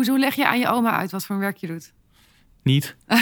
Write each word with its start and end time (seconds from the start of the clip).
Hoezo 0.00 0.18
leg 0.18 0.34
je 0.34 0.46
aan 0.46 0.58
je 0.58 0.68
oma 0.68 0.90
uit 0.90 1.10
wat 1.10 1.24
voor 1.24 1.38
werk 1.38 1.56
je 1.56 1.66
doet? 1.66 1.92
Niet. 2.62 2.96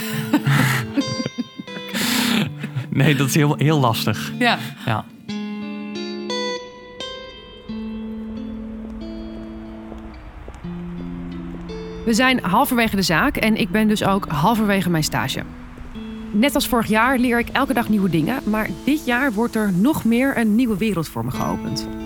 nee, 2.91 3.15
dat 3.15 3.29
is 3.29 3.35
heel, 3.35 3.57
heel 3.57 3.79
lastig. 3.79 4.33
Ja. 4.39 4.59
Ja. 4.87 5.05
We 12.05 12.15
zijn 12.15 12.41
halverwege 12.45 12.97
de 12.97 13.03
zaak 13.03 13.37
en 13.37 13.57
ik 13.57 13.71
ben 13.71 13.89
dus 13.89 14.05
ook 14.05 14.29
halverwege 14.29 14.91
mijn 14.91 15.05
stage. 15.05 15.43
Net 16.31 16.55
als 16.55 16.69
vorig 16.69 16.87
jaar 16.87 17.19
leer 17.19 17.39
ik 17.39 17.49
elke 17.49 17.73
dag 17.73 17.89
nieuwe 17.89 18.11
dingen, 18.11 18.43
maar 18.45 18.69
dit 18.85 19.05
jaar 19.05 19.33
wordt 19.33 19.55
er 19.55 19.73
nog 19.73 20.05
meer 20.05 20.39
een 20.39 20.55
nieuwe 20.55 20.77
wereld 20.77 21.09
voor 21.09 21.25
me 21.25 21.31
geopend. 21.31 21.98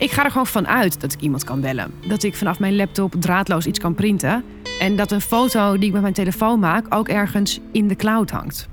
Ik 0.00 0.10
ga 0.10 0.24
er 0.24 0.30
gewoon 0.30 0.46
van 0.46 0.66
uit 0.66 1.00
dat 1.00 1.12
ik 1.12 1.20
iemand 1.20 1.44
kan 1.44 1.60
bellen. 1.60 1.92
Dat 2.08 2.22
ik 2.22 2.34
vanaf 2.34 2.58
mijn 2.58 2.76
laptop 2.76 3.14
draadloos 3.18 3.66
iets 3.66 3.78
kan 3.78 3.94
printen. 3.94 4.44
En 4.78 4.96
dat 4.96 5.10
een 5.10 5.20
foto 5.20 5.76
die 5.78 5.86
ik 5.86 5.92
met 5.92 6.02
mijn 6.02 6.14
telefoon 6.14 6.58
maak 6.58 6.94
ook 6.94 7.08
ergens 7.08 7.60
in 7.72 7.88
de 7.88 7.96
cloud 7.96 8.30
hangt. 8.30 8.68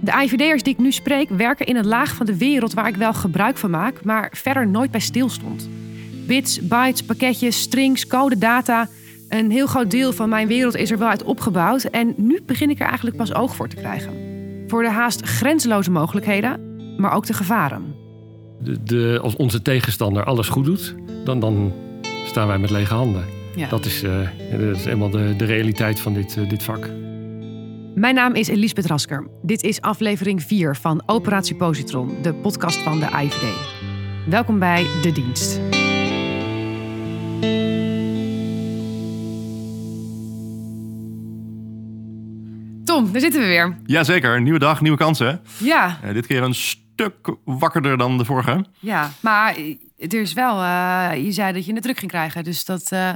De 0.00 0.12
IVD'ers 0.22 0.62
die 0.62 0.72
ik 0.72 0.78
nu 0.78 0.92
spreek 0.92 1.28
werken 1.28 1.66
in 1.66 1.76
een 1.76 1.86
laag 1.86 2.14
van 2.14 2.26
de 2.26 2.36
wereld 2.36 2.74
waar 2.74 2.88
ik 2.88 2.96
wel 2.96 3.14
gebruik 3.14 3.56
van 3.56 3.70
maak, 3.70 4.04
maar 4.04 4.30
verder 4.32 4.68
nooit 4.68 4.90
bij 4.90 5.00
stilstond. 5.00 5.68
Bits, 6.26 6.66
bytes, 6.66 7.02
pakketjes, 7.02 7.60
strings, 7.60 8.06
code, 8.06 8.38
data. 8.38 8.88
Een 9.28 9.50
heel 9.50 9.66
groot 9.66 9.90
deel 9.90 10.12
van 10.12 10.28
mijn 10.28 10.48
wereld 10.48 10.76
is 10.76 10.90
er 10.90 10.98
wel 10.98 11.08
uit 11.08 11.22
opgebouwd 11.22 11.84
en 11.84 12.14
nu 12.16 12.40
begin 12.46 12.70
ik 12.70 12.80
er 12.80 12.86
eigenlijk 12.86 13.16
pas 13.16 13.34
oog 13.34 13.56
voor 13.56 13.68
te 13.68 13.76
krijgen. 13.76 14.14
Voor 14.66 14.82
de 14.82 14.90
haast 14.90 15.26
grenzeloze 15.26 15.90
mogelijkheden, 15.90 16.60
maar 16.96 17.12
ook 17.12 17.26
de 17.26 17.32
gevaren. 17.32 17.95
De, 18.58 18.82
de, 18.82 19.18
als 19.22 19.36
onze 19.36 19.62
tegenstander 19.62 20.24
alles 20.24 20.48
goed 20.48 20.64
doet, 20.64 20.94
dan, 21.24 21.40
dan 21.40 21.72
staan 22.26 22.46
wij 22.46 22.58
met 22.58 22.70
lege 22.70 22.94
handen. 22.94 23.24
Ja. 23.56 23.68
Dat, 23.68 23.84
is, 23.84 24.02
eh, 24.02 24.18
dat 24.50 24.76
is 24.76 24.84
helemaal 24.84 25.10
de, 25.10 25.34
de 25.36 25.44
realiteit 25.44 26.00
van 26.00 26.14
dit, 26.14 26.36
eh, 26.36 26.48
dit 26.48 26.62
vak. 26.62 26.90
Mijn 27.94 28.14
naam 28.14 28.34
is 28.34 28.48
Elisabeth 28.48 28.86
Rasker. 28.86 29.26
Dit 29.42 29.62
is 29.62 29.80
aflevering 29.80 30.42
4 30.42 30.76
van 30.76 31.02
Operatie 31.06 31.54
Positron, 31.56 32.10
de 32.22 32.34
podcast 32.34 32.78
van 32.78 32.98
de 32.98 33.06
IVD. 33.06 33.44
Welkom 34.28 34.58
bij 34.58 34.86
De 35.02 35.12
Dienst. 35.12 35.60
Tom, 42.84 43.12
daar 43.12 43.20
zitten 43.20 43.40
we 43.40 43.46
weer. 43.46 43.76
Jazeker, 43.86 44.42
nieuwe 44.42 44.58
dag, 44.58 44.80
nieuwe 44.80 44.98
kansen. 44.98 45.40
Ja, 45.58 45.98
Eh, 46.02 46.12
dit 46.14 46.26
keer 46.26 46.42
een 46.42 46.54
stuk 46.96 47.36
wakkerder 47.44 47.98
dan 47.98 48.18
de 48.18 48.24
vorige. 48.24 48.64
ja. 48.78 49.10
maar 49.20 49.56
er 49.98 50.20
is 50.20 50.32
wel... 50.32 50.62
eh, 50.62 51.24
je 51.24 51.32
zei 51.32 51.52
dat 51.52 51.66
je 51.66 51.72
het 51.72 51.82
druk 51.82 51.98
ging 51.98 52.10
krijgen, 52.10 52.44
dus 52.44 52.64
dat... 52.64 52.92
eh, 52.92 53.10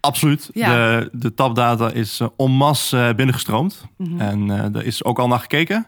Absoluut. 0.00 0.50
Ja. 0.52 0.72
De, 0.74 1.08
de 1.12 1.34
tapdata 1.34 1.90
is 1.90 2.20
uh, 2.20 2.28
en 2.36 2.50
masse 2.50 2.98
eh, 3.08 3.14
binnengestroomd. 3.14 3.84
En 4.18 4.50
eh 4.50 4.74
er 4.74 4.84
is 4.84 5.04
ook 5.04 5.18
al 5.18 5.28
naar 5.28 5.38
gekeken. 5.38 5.86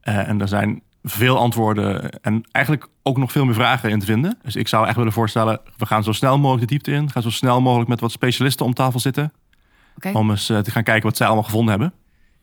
En 0.00 0.40
er 0.40 0.48
zijn 0.48 0.82
veel 1.02 1.38
antwoorden 1.38 2.10
en 2.22 2.44
eigenlijk 2.52 2.88
ook 3.02 3.16
nog 3.18 3.32
veel 3.32 3.44
meer 3.44 3.54
vragen 3.54 3.90
in 3.90 3.98
te 3.98 4.06
vinden. 4.06 4.38
Dus 4.42 4.56
ik 4.56 4.68
zou 4.68 4.86
echt 4.86 4.96
willen 4.96 5.12
voorstellen, 5.12 5.60
we 5.76 5.86
gaan 5.86 6.04
zo 6.04 6.12
snel 6.12 6.38
mogelijk 6.38 6.60
de 6.68 6.74
diepte 6.74 6.90
in. 6.92 7.10
Gaan 7.10 7.22
zo 7.22 7.30
snel 7.30 7.60
mogelijk 7.60 7.88
met 7.88 8.00
wat 8.00 8.12
specialisten 8.12 8.66
om 8.66 8.74
tafel 8.74 9.00
zitten. 9.00 9.32
Om 10.12 10.30
eens 10.30 10.46
te 10.46 10.70
gaan 10.70 10.82
kijken 10.82 11.02
wat 11.08 11.16
zij 11.16 11.26
allemaal 11.26 11.44
gevonden 11.44 11.70
hebben. 11.70 11.92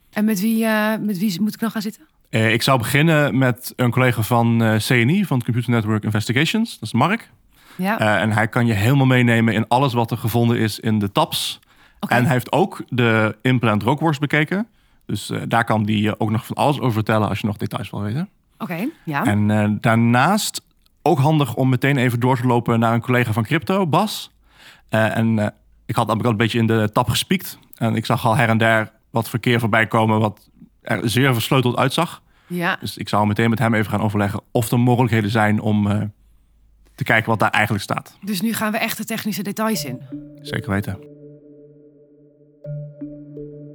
En 0.10 0.26
met 0.26 0.40
wie, 0.42 0.66
met 1.00 1.18
wie 1.18 1.42
moet 1.42 1.54
ik 1.54 1.62
nog 1.62 1.72
gaan 1.72 1.82
zitten? 1.82 2.04
Eh, 2.32 2.54
ik 2.54 2.62
zou 2.62 2.78
beginnen 2.78 3.38
met 3.38 3.74
een 3.76 3.92
collega 3.92 4.22
van 4.22 4.64
eh, 4.64 4.76
CNI, 4.76 5.26
van 5.26 5.44
Computer 5.44 5.72
Network 5.72 6.04
Investigations. 6.04 6.74
Dat 6.74 6.82
is 6.82 6.94
Mark. 6.94 7.30
Ja, 7.76 8.00
Eh, 8.00 8.22
en 8.22 8.32
hij 8.32 8.48
kan 8.48 8.66
je 8.66 8.74
helemaal 8.74 9.06
meenemen 9.06 9.54
in 9.54 9.68
alles 9.68 9.94
wat 9.94 10.12
er 10.12 10.18
gevonden 10.18 10.58
is 10.58 10.80
in 10.80 11.00
de 11.00 11.12
tabs. 11.12 11.60
oké. 12.00 12.14
En 12.14 12.24
hij 12.24 12.34
heeft 12.34 12.52
ook 12.52 12.84
de 12.90 13.38
implant 13.42 13.84
rookworst 13.84 14.20
bekeken. 14.20 14.68
Dus 15.06 15.32
daar 15.48 15.64
kan 15.64 15.84
hij 15.86 16.16
ook 16.18 16.32
nog 16.32 16.46
van 16.46 16.56
alles 16.56 16.80
over 16.80 16.94
vertellen 16.94 17.30
als 17.30 17.40
je 17.40 17.48
nog 17.48 17.58
details 17.58 17.90
wil 17.90 18.02
weten. 18.02 18.30
Oké, 18.58 18.88
ja. 19.04 19.26
En 19.26 19.78
daarnaast 19.82 20.62
ook 21.02 21.20
handig 21.20 21.56
om 21.56 21.70
meteen 21.70 21.98
even 21.98 22.20
door 22.20 22.38
te 22.38 22.48
lopen 22.48 22.80
naar 22.80 22.94
een 22.94 23.02
collega 23.02 23.34
van 23.34 23.44
crypto, 23.44 23.88
Bas. 23.88 24.32
En 24.90 25.54
ik 25.86 25.96
had 25.96 26.10
al 26.10 26.26
een 26.26 26.38
beetje 26.38 26.60
in 26.60 26.68
de 26.68 26.90
tab 26.94 27.10
gespiekt. 27.10 27.60
En 27.76 27.96
ik 27.96 28.06
zag 28.06 28.26
al 28.26 28.36
her 28.36 28.50
en 28.50 28.58
der 28.58 28.92
wat 29.10 29.30
verkeer 29.30 29.60
voorbij 29.60 29.88
komen 29.88 30.20
wat 30.20 30.50
er 30.82 31.10
zeer 31.10 31.34
versleuteld 31.34 31.78
uitzag. 31.78 32.22
Ja, 32.54 32.78
Dus 32.80 32.98
ik 32.98 33.10
zou 33.10 33.28
meteen 33.28 33.50
met 33.50 33.60
hem 33.60 33.74
even 33.74 33.92
gaan 33.92 34.02
overleggen 34.02 34.42
of 34.52 34.72
er 34.72 34.80
mogelijkheden 34.80 35.30
zijn 35.30 35.60
om 35.60 35.88
eh, 35.88 36.02
te 36.96 37.04
kijken 37.04 37.30
wat 37.30 37.40
daar 37.40 37.50
eigenlijk 37.50 37.84
staat. 37.84 38.18
dus 38.22 38.42
nu 38.42 38.54
gaan 38.54 38.72
we 38.72 38.78
echt 38.78 38.98
de 38.98 39.06
technische 39.06 39.44
details 39.44 39.86
in. 39.86 40.02
Zeker 40.42 40.70
weten. 40.70 41.00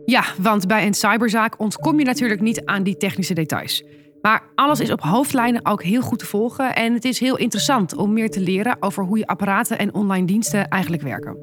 Ja, 0.05 0.25
want 0.39 0.67
bij 0.67 0.87
een 0.87 0.95
cyberzaak 0.95 1.61
ontkom 1.61 1.99
je 1.99 2.05
natuurlijk 2.05 2.41
niet 2.41 2.65
aan 2.65 2.83
die 2.83 2.97
technische 2.97 3.35
details. 3.35 3.85
Maar 4.23 4.43
alles 4.55 4.81
is 4.81 4.91
op 4.91 5.01
hoofdlijnen 5.01 5.67
ook 5.67 5.83
heel 5.83 6.03
goed 6.03 6.19
te 6.19 6.27
volgen 6.27 6.75
en 6.75 6.93
het 6.95 7.05
is 7.05 7.21
heel 7.21 7.37
interessant 7.37 7.97
om 7.97 8.13
meer 8.13 8.31
te 8.31 8.41
leren 8.41 8.77
over 8.81 9.05
hoe 9.05 9.19
je 9.19 9.27
apparaten 9.27 9.79
en 9.79 9.95
online 9.95 10.27
diensten 10.27 10.69
eigenlijk 10.69 11.03
werken. 11.03 11.37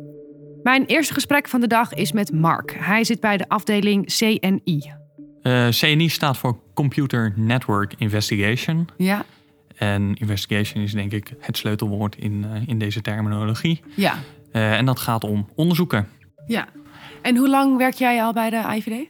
Mijn 0.63 0.85
eerste 0.85 1.13
gesprek 1.13 1.47
van 1.47 1.61
de 1.61 1.67
dag 1.67 1.93
is 1.93 2.11
met 2.11 2.31
Mark. 2.31 2.75
Hij 2.79 3.03
zit 3.03 3.19
bij 3.19 3.37
de 3.37 3.47
afdeling 3.47 4.05
CNI. 4.05 5.02
Eh, 5.43 5.67
CNI 5.69 6.09
staat 6.09 6.37
voor 6.37 6.59
Computer 6.73 7.33
Network 7.35 7.93
Investigation. 7.97 8.87
Ja, 8.97 9.25
En 9.75 10.13
investigation 10.13 10.83
is 10.83 10.91
denk 10.91 11.11
ik 11.11 11.33
het 11.39 11.57
sleutelwoord 11.57 12.15
in, 12.15 12.45
eh, 12.53 12.61
in 12.67 12.77
deze 12.77 13.01
terminologie. 13.01 13.81
ja, 13.95 14.15
Eh, 14.51 14.77
en 14.77 14.85
dat 14.85 14.99
gaat 14.99 15.23
om 15.23 15.49
onderzoeken. 15.55 16.07
ja. 16.47 16.67
En 17.21 17.37
hoe 17.37 17.49
lang 17.49 17.77
werk 17.77 17.93
jij 17.93 18.23
al 18.23 18.33
bij 18.33 18.49
de 18.49 18.63
IVD? 18.75 19.07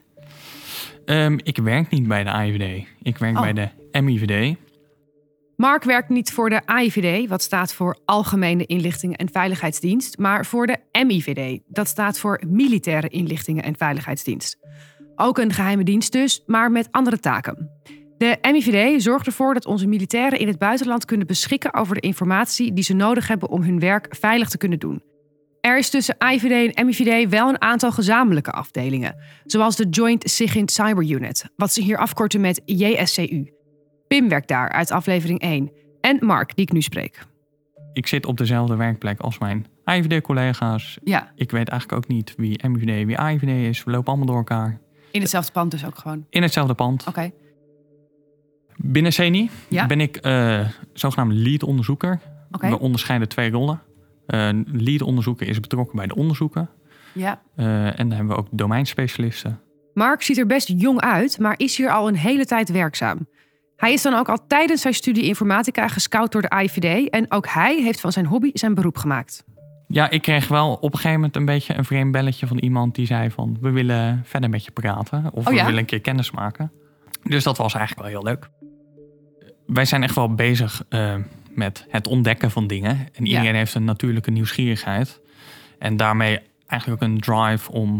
Ehm, 1.05 1.38
ik 1.44 1.57
werk 1.57 1.89
niet 1.89 2.07
bij 2.07 2.23
de 2.23 2.29
IVD. 2.29 2.88
Ik 3.01 3.17
werk 3.17 3.35
Oh. 3.35 3.41
bij 3.41 3.53
de 3.53 3.69
MIVD. 4.01 4.55
Mark 5.57 5.83
werkt 5.83 6.09
niet 6.09 6.31
voor 6.31 6.50
de 6.50 6.61
AIVD, 6.65 7.29
wat 7.29 7.41
staat 7.41 7.73
voor 7.73 7.97
Algemene 8.05 8.65
Inlichtingen 8.65 9.17
en 9.17 9.29
Veiligheidsdienst, 9.31 10.17
maar 10.17 10.45
voor 10.45 10.67
de 10.67 10.77
MIVD, 11.05 11.59
dat 11.67 11.88
staat 11.88 12.19
voor 12.19 12.41
Militaire 12.47 13.07
Inlichtingen 13.07 13.63
en 13.63 13.75
Veiligheidsdienst. 13.77 14.57
Ook 15.16 15.38
een 15.38 15.53
geheime 15.53 15.84
dienst 15.84 16.12
dus, 16.12 16.44
maar 16.46 16.72
met 16.72 16.88
andere 16.91 17.19
taken. 17.19 17.69
De 18.18 18.38
MIVD 18.41 19.01
zorgt 19.01 19.25
ervoor 19.25 19.53
dat 19.53 19.66
onze 19.66 19.88
militairen 19.88 20.40
in 20.40 20.47
het 20.47 20.57
buitenland 20.57 21.06
kunnen 21.06 21.28
beschikken 21.28 21.74
over 21.74 21.96
de 21.96 22.01
informatie 22.01 22.74
die 22.74 22.84
ze 22.84 22.94
nodig 22.94 23.28
hebben 23.28 23.50
om 23.50 23.62
hun 23.63 23.79
werk 23.79 24.16
veilig 24.16 24.50
te 24.50 24.57
kunnen 24.57 24.79
doen. 24.79 25.03
Er 25.62 25.78
is 25.78 25.90
tussen 25.90 26.16
IVD 26.34 26.74
en 26.74 26.85
MIVD 26.85 27.29
wel 27.29 27.50
een 27.50 27.62
aantal 27.62 27.91
gezamenlijke 27.91 28.51
afdelingen, 28.51 29.16
zoals 29.46 29.75
de 29.75 29.90
Joint 29.90 30.29
SIGINT 30.29 30.72
Cyber 30.72 31.09
Unit, 31.09 31.45
wat 31.56 31.74
ze 31.74 31.81
hier 31.81 31.97
afkorten 31.97 32.41
met 32.41 32.62
JSCU. 32.66 33.51
Pim 34.07 34.30
werkt 34.30 34.47
daar 34.47 34.69
uit 34.69 34.91
aflevering 34.91 35.40
1. 35.40 35.72
En 36.01 36.18
Mark, 36.25 36.56
die 36.56 36.66
ik 36.66 36.72
nu 36.72 36.81
spreek. 36.81 37.25
Ik 37.94 38.07
zit 38.07 38.25
op 38.25 38.38
dezelfde 38.38 38.75
werkplek 38.75 39.19
als 39.19 39.38
mijn 39.38 39.66
IVD-collega's. 39.85 40.97
Ja, 41.03 41.31
Ik 41.35 41.51
weet 41.51 41.69
eigenlijk 41.69 42.03
ook 42.03 42.12
niet 42.12 42.34
wie 42.38 42.68
MIVD, 42.68 43.06
wie 43.06 43.18
IVD 43.18 43.68
is. 43.69 43.84
We 43.84 43.91
lopen 43.91 44.07
allemaal 44.07 44.28
door 44.28 44.38
elkaar. 44.38 44.80
In 45.13 45.22
hetzelfde 45.22 45.51
pand 45.51 45.72
dus 45.72 45.85
ook 45.85 45.97
gewoon. 45.97 46.25
In 46.29 46.41
hetzelfde 46.41 46.74
pand. 46.74 47.07
Oké. 47.07 47.31
Binnen 48.75 49.50
Ja. 49.69 49.85
ben 49.85 50.01
ik 50.01 50.18
eh 50.18 50.68
zogenaamd 50.94 51.34
lead-onderzoeker. 51.34 52.19
Oké. 52.51 52.69
We 52.69 52.79
onderscheiden 52.79 53.28
twee 53.28 53.51
rollen. 53.51 53.81
Eh 54.25 54.50
lead-onderzoeker 54.66 55.47
is 55.47 55.59
betrokken 55.59 55.96
bij 55.96 56.07
de 56.07 56.16
onderzoeken. 56.16 56.69
Ja. 57.13 57.41
Eh, 57.56 57.85
en 57.85 58.09
dan 58.09 58.12
hebben 58.12 58.35
we 58.35 58.41
ook 58.41 58.47
domeinspecialisten. 58.51 59.59
Mark 59.94 60.22
ziet 60.22 60.38
er 60.38 60.46
best 60.46 60.68
jong 60.75 61.01
uit, 61.01 61.40
maar 61.40 61.53
is 61.57 61.78
hier 61.78 61.91
al 61.91 62.07
een 62.07 62.16
hele 62.16 62.45
tijd 62.45 62.72
werkzaam. 62.72 63.28
Hij 63.75 63.94
is 63.94 64.01
dan 64.01 64.13
ook 64.13 64.30
al 64.30 64.47
tijdens 64.47 64.81
zijn 64.81 64.94
studie 64.94 65.24
informatica 65.24 65.88
gescout 65.88 66.31
door 66.31 66.41
de 66.41 66.62
IVD 66.63 67.09
en 67.09 67.31
ook 67.31 67.47
hij 67.47 67.81
heeft 67.81 68.00
van 68.00 68.12
zijn 68.12 68.25
hobby 68.25 68.50
zijn 68.53 68.74
beroep 68.74 68.97
gemaakt. 68.97 69.44
Ja, 69.93 70.09
ik 70.09 70.21
kreeg 70.21 70.47
wel 70.47 70.73
op 70.73 70.83
een 70.83 70.89
gegeven 70.99 71.13
moment 71.13 71.35
een 71.35 71.45
beetje 71.45 71.77
een 71.77 71.85
vreemd 71.85 72.12
belletje 72.12 72.47
van 72.47 72.57
iemand 72.57 72.95
die 72.95 73.06
zei 73.06 73.29
van... 73.31 73.57
we 73.62 73.69
willen 73.69 74.21
verder 74.25 74.50
met 74.50 74.65
je 74.65 74.71
praten 74.71 75.29
of 75.33 75.45
Oh 75.45 75.51
we 75.51 75.56
ja? 75.57 75.65
willen 75.65 75.79
een 75.79 75.85
keer 75.85 76.01
kennis 76.01 76.31
maken. 76.31 76.71
Dus 77.23 77.44
dat 77.44 77.57
was 77.57 77.73
eigenlijk 77.73 78.07
wel 78.07 78.21
heel 78.21 78.29
leuk. 78.31 78.50
Wij 79.65 79.85
zijn 79.85 80.03
echt 80.03 80.15
wel 80.15 80.33
bezig 80.35 80.83
eh, 80.89 81.15
met 81.50 81.85
het 81.89 82.07
ontdekken 82.07 82.51
van 82.51 82.68
dingen. 82.68 82.89
En 82.89 83.25
Ja. 83.25 83.31
iedereen 83.31 83.56
heeft 83.56 83.73
een 83.75 83.83
natuurlijke 83.83 84.31
nieuwsgierigheid. 84.31 85.21
En 85.79 85.97
daarmee 85.97 86.39
eigenlijk 86.68 87.03
ook 87.03 87.09
een 87.09 87.19
drive 87.19 87.71
om 87.71 87.94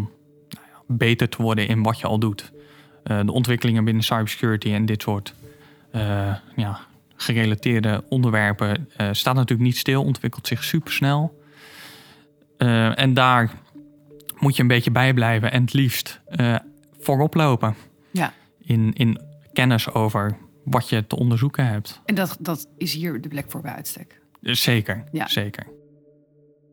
nou 0.50 0.66
ja, 0.72 0.82
beter 0.88 1.30
te 1.30 1.42
worden 1.42 1.68
in 1.68 1.84
wat 1.84 2.00
je 2.00 2.08
al 2.08 2.20
doet. 2.20 2.52
Eh, 3.04 3.20
de 3.26 3.32
ontwikkelingen 3.32 3.84
binnen 3.84 4.04
cybersecurity 4.04 4.72
en 4.74 4.86
dit 4.86 5.02
soort 5.02 5.34
eh, 5.92 6.36
ja, 6.56 6.80
gerelateerde 7.16 8.04
onderwerpen 8.10 8.88
eh, 8.98 9.08
staat 9.12 9.36
natuurlijk 9.36 9.68
niet 9.68 9.78
stil, 9.78 10.04
ontwikkelt 10.04 10.48
zich 10.48 10.64
supersnel. 10.64 11.42
Eh, 12.64 13.00
en 13.00 13.14
daar 13.14 13.52
moet 14.40 14.56
je 14.56 14.62
een 14.62 14.68
beetje 14.68 14.92
bij 14.92 15.14
blijven 15.14 15.52
en 15.52 15.62
het 15.62 15.74
liefst 15.74 16.22
eh, 16.26 16.56
voorop 17.00 17.34
lopen. 17.34 17.76
Ja. 18.12 18.34
In, 18.62 18.94
in 18.94 19.22
kennis 19.54 19.94
over 19.94 20.38
wat 20.64 20.90
je 20.90 21.08
te 21.08 21.16
onderzoeken 21.16 21.68
hebt. 21.68 22.02
En 22.06 22.16
dat, 22.16 22.38
dat 22.40 22.68
is 22.78 22.94
hier 22.94 23.22
de 23.22 23.28
plek 23.28 23.46
voor 23.48 23.62
bij 23.62 23.72
uitstek. 23.74 24.22
Dus 24.42 24.62
zeker, 24.62 25.04
Ja. 25.12 25.28
zeker. 25.28 25.68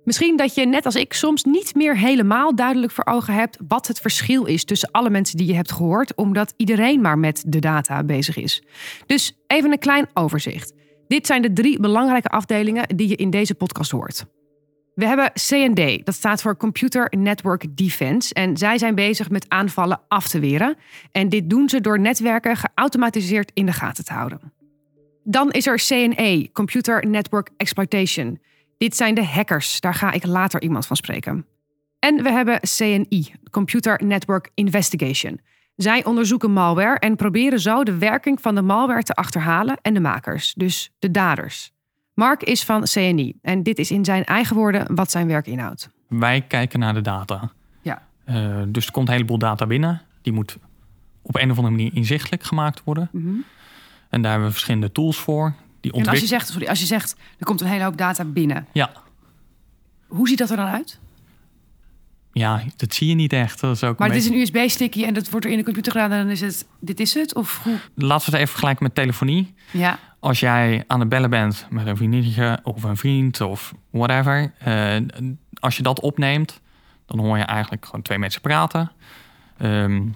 Misschien 0.05 0.37
dat 0.37 0.55
je 0.55 0.67
net 0.67 0.85
als 0.85 0.95
ik 0.95 1.13
soms 1.13 1.45
niet 1.45 1.75
meer 1.75 1.97
helemaal 1.99 2.55
duidelijk 2.55 2.93
voor 2.93 3.07
ogen 3.07 3.35
hebt 3.35 3.59
wat 3.69 3.87
het 3.87 4.01
verschil 4.01 4.45
is 4.45 4.65
tussen 4.65 4.91
alle 4.91 5.11
mensen 5.11 5.37
die 5.37 5.47
je 5.47 5.55
hebt 5.55 5.73
gehoord, 5.73 6.15
omdat 6.15 6.55
iedereen 6.57 7.01
maar 7.01 7.19
met 7.19 7.43
de 7.47 7.59
data 7.59 8.05
bezig 8.05 8.37
is. 8.37 8.63
Dus 9.07 9.37
even 9.47 9.73
een 9.73 9.79
klein 9.79 10.07
overzicht. 10.15 10.73
Dit 11.09 11.27
zijn 11.27 11.43
de 11.43 11.53
drie 11.53 11.81
belangrijke 11.81 12.29
afdelingen 12.29 12.97
die 12.97 13.09
je 13.09 13.17
in 13.17 13.31
deze 13.31 13.55
podcast 13.55 13.91
hoort. 13.91 14.27
We 15.01 15.07
hebben 15.07 15.33
CND, 15.33 16.07
dat 16.07 16.15
staat 16.15 16.43
voor 16.43 16.57
Computer 16.57 17.13
Network 17.17 17.77
Defense. 17.77 18.35
En 18.35 18.57
zij 18.57 18.79
zijn 18.79 18.95
bezig 18.95 19.31
met 19.31 19.49
aanvallen 19.49 20.01
af 20.09 20.29
te 20.29 20.39
weren. 20.39 20.77
En 21.13 21.29
dit 21.29 21.51
doen 21.51 21.69
ze 21.69 21.81
door 21.81 22.01
netwerken 22.01 22.57
geautomatiseerd 22.57 23.51
in 23.55 23.67
de 23.67 23.73
gaten 23.73 24.05
te 24.05 24.13
houden. 24.13 24.53
Dan 25.25 25.51
is 25.51 25.67
er 25.67 25.77
CNE, 25.87 26.51
Computer 26.53 27.07
Network 27.07 27.51
Exploitation. 27.57 28.41
Dit 28.79 28.97
zijn 28.97 29.15
de 29.15 29.25
hackers, 29.25 29.81
daar 29.81 29.95
ga 29.95 30.13
ik 30.13 30.27
later 30.27 30.63
iemand 30.63 30.87
van 30.87 30.97
spreken. 30.97 31.47
En 31.99 32.23
we 32.23 32.31
hebben 32.31 32.61
CNI, 32.77 33.35
Computer 33.51 34.05
Network 34.05 34.51
Investigation. 34.55 35.41
Zij 35.77 36.05
onderzoeken 36.05 36.53
malware 36.53 36.99
en 36.99 37.17
proberen 37.17 37.61
zo 37.61 37.83
de 37.83 37.99
werking 37.99 38.41
van 38.41 38.55
de 38.55 38.63
malware 38.63 39.03
te 39.03 39.15
achterhalen 39.15 39.79
en 39.83 39.95
de 39.95 40.01
makers, 40.01 40.55
dus 40.55 40.91
de 40.99 41.11
daders. 41.11 41.73
Mark 42.21 42.43
is 42.43 42.65
van 42.65 42.83
CNI 42.83 43.35
en 43.43 43.63
dit 43.63 43.79
is 43.79 43.91
in 43.91 44.05
zijn 44.05 44.25
eigen 44.25 44.57
woorden 44.57 44.95
wat 44.95 45.11
zijn 45.11 45.27
werk 45.27 45.47
inhoudt. 45.47 45.89
Wij 46.09 46.41
kijken 46.41 46.79
naar 46.79 46.95
de 46.95 47.01
data. 47.01 47.51
Ja. 47.83 48.03
Uh, 48.27 48.63
dus 48.69 48.87
er 48.87 48.93
komt 48.93 49.09
een 49.09 49.13
heleboel 49.13 49.39
data 49.39 49.67
binnen. 49.67 50.03
Die 50.23 50.33
moet 50.33 50.57
op 51.23 51.37
een 51.37 51.51
of 51.51 51.57
andere 51.57 51.77
manier 51.77 51.91
inzichtelijk 51.95 52.43
gemaakt 52.43 52.83
worden. 52.85 53.09
Mm 53.13 53.23
-hmm. 53.23 53.45
En 54.09 54.23
daar 54.23 54.31
hebben 54.31 54.49
we 54.49 54.55
verschillende 54.55 54.93
tools 54.93 55.17
voor. 55.17 55.55
Die 55.81 55.93
en 55.93 56.07
als 56.07 56.21
je, 56.21 56.27
zegt, 56.27 56.49
sorry, 56.49 56.67
als 56.67 56.81
je 56.81 56.87
zegt, 56.87 57.17
er 57.39 57.47
komt 57.47 57.61
een 57.61 57.67
hele 57.67 57.85
hoop 57.85 57.97
data 57.97 58.25
binnen. 58.25 58.67
Ja. 58.73 58.93
Hoe 60.07 60.29
ziet 60.29 60.39
dat 60.39 60.51
er 60.51 60.57
dan 60.57 60.67
uit? 60.67 60.99
Ja, 62.33 62.63
dat 62.77 62.95
zie 62.95 63.09
je 63.09 63.15
niet 63.15 63.33
echt. 63.33 63.61
Dat 63.61 63.77
is 63.77 63.85
ook 63.85 63.99
maar 63.99 64.09
het 64.09 64.17
beetje... 64.17 64.39
is 64.39 64.53
een 64.53 64.59
USB-stickje 64.59 65.07
en 65.07 65.15
dat 65.15 65.31
wordt 65.31 65.47
er 65.47 65.53
in 65.53 65.59
de 65.59 65.65
computer 65.65 65.93
gedaan 65.93 66.13
en 66.13 66.19
dan 66.19 66.31
is 66.31 66.41
het, 66.41 66.67
dit 66.81 67.01
is 67.01 67.15
het? 67.15 67.35
Of 67.35 67.61
hoe? 67.63 67.79
Laten 67.95 68.25
we 68.25 68.31
het 68.31 68.35
even 68.35 68.49
vergelijken 68.49 68.83
met 68.85 68.95
telefonie. 68.95 69.55
Ja. 69.71 69.99
Als 70.21 70.41
jij 70.41 70.85
aan 70.87 71.01
het 71.01 71.09
bellen 71.09 71.31
bent 71.31 71.67
met 71.71 71.87
een 71.87 71.97
vriendinnetje 71.97 72.61
of 72.63 72.83
een 72.83 72.97
vriend 72.97 73.41
of 73.41 73.75
whatever. 73.91 74.53
Uh, 74.67 74.97
als 75.61 75.77
je 75.77 75.83
dat 75.83 76.01
opneemt, 76.01 76.61
dan 77.07 77.19
hoor 77.19 77.39
je 77.39 77.45
eigenlijk 77.45 77.85
gewoon 77.85 78.03
twee 78.03 78.19
mensen 78.19 78.41
praten. 78.41 78.93
Um, 79.63 80.15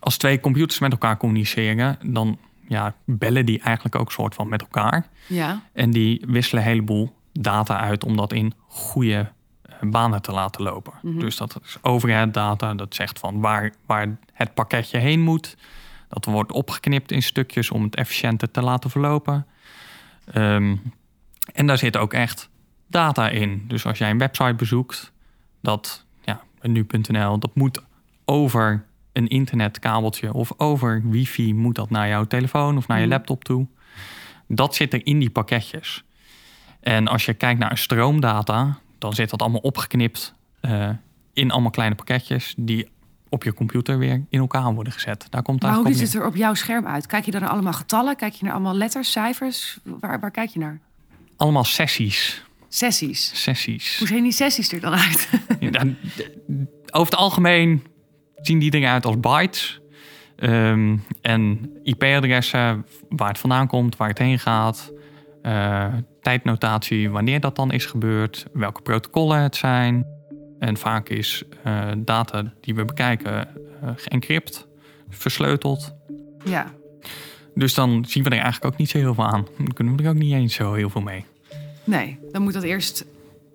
als 0.00 0.16
twee 0.16 0.40
computers 0.40 0.78
met 0.78 0.92
elkaar 0.92 1.16
communiceren, 1.16 1.98
dan 2.02 2.38
ja, 2.68 2.94
bellen 3.04 3.46
die 3.46 3.60
eigenlijk 3.60 3.94
ook 3.94 4.12
soort 4.12 4.34
van 4.34 4.48
met 4.48 4.60
elkaar. 4.60 5.08
Ja. 5.26 5.62
En 5.72 5.90
die 5.90 6.24
wisselen 6.26 6.62
een 6.62 6.68
heleboel 6.68 7.14
data 7.32 7.80
uit 7.80 8.04
om 8.04 8.16
dat 8.16 8.32
in 8.32 8.54
goede 8.68 9.32
banen 9.80 10.22
te 10.22 10.32
laten 10.32 10.62
lopen. 10.62 10.92
Mhm. 10.96 11.06
Mm 11.06 11.12
-hmm. 11.12 11.20
Dus 11.20 11.36
dat 11.36 11.60
is 11.64 11.76
overhead 11.82 12.34
data, 12.34 12.74
dat 12.74 12.94
zegt 12.94 13.18
van 13.18 13.40
waar, 13.40 13.72
waar 13.86 14.16
het 14.32 14.54
pakketje 14.54 14.98
heen 14.98 15.20
moet. 15.20 15.56
Dat 16.08 16.24
wordt 16.24 16.52
opgeknipt 16.52 17.12
in 17.12 17.22
stukjes 17.22 17.70
om 17.70 17.82
het 17.82 17.94
efficiënter 17.94 18.50
te 18.50 18.62
laten 18.62 18.90
verlopen. 18.90 19.46
Um, 20.34 20.92
en 21.52 21.66
daar 21.66 21.78
zit 21.78 21.96
ook 21.96 22.12
echt 22.12 22.48
data 22.86 23.28
in. 23.28 23.64
Dus 23.68 23.86
als 23.86 23.98
jij 23.98 24.10
een 24.10 24.18
website 24.18 24.54
bezoekt, 24.54 25.12
dat 25.60 26.04
ja, 26.24 26.40
nu.nl, 26.62 27.38
dat 27.38 27.54
moet 27.54 27.82
over 28.24 28.86
een 29.12 29.28
internetkabeltje 29.28 30.32
of 30.32 30.52
over 30.56 31.02
wifi 31.04 31.54
moet 31.54 31.74
dat 31.74 31.90
naar 31.90 32.08
jouw 32.08 32.24
telefoon 32.24 32.76
of 32.76 32.86
naar 32.88 33.00
je 33.00 33.06
laptop 33.06 33.44
toe. 33.44 33.66
Dat 34.48 34.74
zit 34.74 34.92
er 34.92 35.06
in 35.06 35.18
die 35.18 35.30
pakketjes. 35.30 36.04
En 36.80 37.08
als 37.08 37.24
je 37.24 37.34
kijkt 37.34 37.60
naar 37.60 37.78
stroomdata, 37.78 38.78
dan 38.98 39.12
zit 39.12 39.30
dat 39.30 39.42
allemaal 39.42 39.60
opgeknipt 39.60 40.34
uh, 40.62 40.90
in 41.32 41.50
allemaal 41.50 41.70
kleine 41.70 41.94
pakketjes 41.94 42.54
die 42.56 42.88
op 43.34 43.44
je 43.44 43.54
computer 43.54 43.98
weer 43.98 44.24
in 44.28 44.38
elkaar 44.38 44.74
worden 44.74 44.92
gezet. 44.92 45.26
Daar 45.30 45.42
komt 45.42 45.62
maar 45.62 45.74
hoe 45.74 45.92
ziet 45.92 46.00
het 46.00 46.14
er 46.14 46.26
op 46.26 46.36
jouw 46.36 46.54
scherm 46.54 46.86
uit? 46.86 47.06
Kijk 47.06 47.24
je 47.24 47.30
dan 47.30 47.40
naar 47.40 47.50
allemaal 47.50 47.72
getallen? 47.72 48.16
Kijk 48.16 48.32
je 48.32 48.44
naar 48.44 48.54
allemaal 48.54 48.74
letters, 48.74 49.12
cijfers? 49.12 49.78
Waar, 49.82 50.20
waar 50.20 50.30
kijk 50.30 50.50
je 50.50 50.58
naar? 50.58 50.80
Allemaal 51.36 51.64
sessies. 51.64 52.44
Sessies? 52.68 53.42
Sessies. 53.42 53.98
Hoe 53.98 54.06
zien 54.06 54.22
die 54.22 54.32
sessies 54.32 54.72
er 54.72 54.80
dan 54.80 54.92
uit? 54.92 55.28
ja, 55.60 55.82
over 56.90 57.12
het 57.12 57.16
algemeen 57.16 57.82
zien 58.36 58.58
die 58.58 58.74
eruit 58.74 59.06
als 59.06 59.20
bytes. 59.20 59.80
Um, 60.36 61.04
en 61.22 61.70
IP-adressen, 61.82 62.86
waar 63.08 63.28
het 63.28 63.38
vandaan 63.38 63.66
komt, 63.66 63.96
waar 63.96 64.08
het 64.08 64.18
heen 64.18 64.38
gaat. 64.38 64.92
Uh, 65.42 65.94
tijdnotatie, 66.20 67.10
wanneer 67.10 67.40
dat 67.40 67.56
dan 67.56 67.72
is 67.72 67.86
gebeurd. 67.86 68.46
Welke 68.52 68.82
protocollen 68.82 69.38
het 69.38 69.56
zijn. 69.56 70.06
En 70.58 70.76
vaak 70.76 71.08
is 71.08 71.42
uh, 71.66 71.90
data 71.98 72.52
die 72.60 72.74
we 72.74 72.84
bekijken 72.84 73.48
uh, 73.84 73.90
geëncrypt, 73.96 74.66
versleuteld. 75.08 75.94
Ja. 76.44 76.66
Dus 77.54 77.74
dan 77.74 78.04
zien 78.04 78.22
we 78.22 78.30
er 78.30 78.38
eigenlijk 78.40 78.72
ook 78.72 78.78
niet 78.78 78.88
zo 78.90 78.98
heel 78.98 79.14
veel 79.14 79.26
aan. 79.26 79.46
Dan 79.56 79.72
kunnen 79.72 79.96
we 79.96 80.02
er 80.02 80.08
ook 80.08 80.14
niet 80.16 80.32
eens 80.32 80.54
zo 80.54 80.72
heel 80.72 80.90
veel 80.90 81.00
mee. 81.00 81.24
Nee, 81.84 82.18
dan 82.32 82.42
moet 82.42 82.52
dat 82.52 82.62
eerst... 82.62 83.04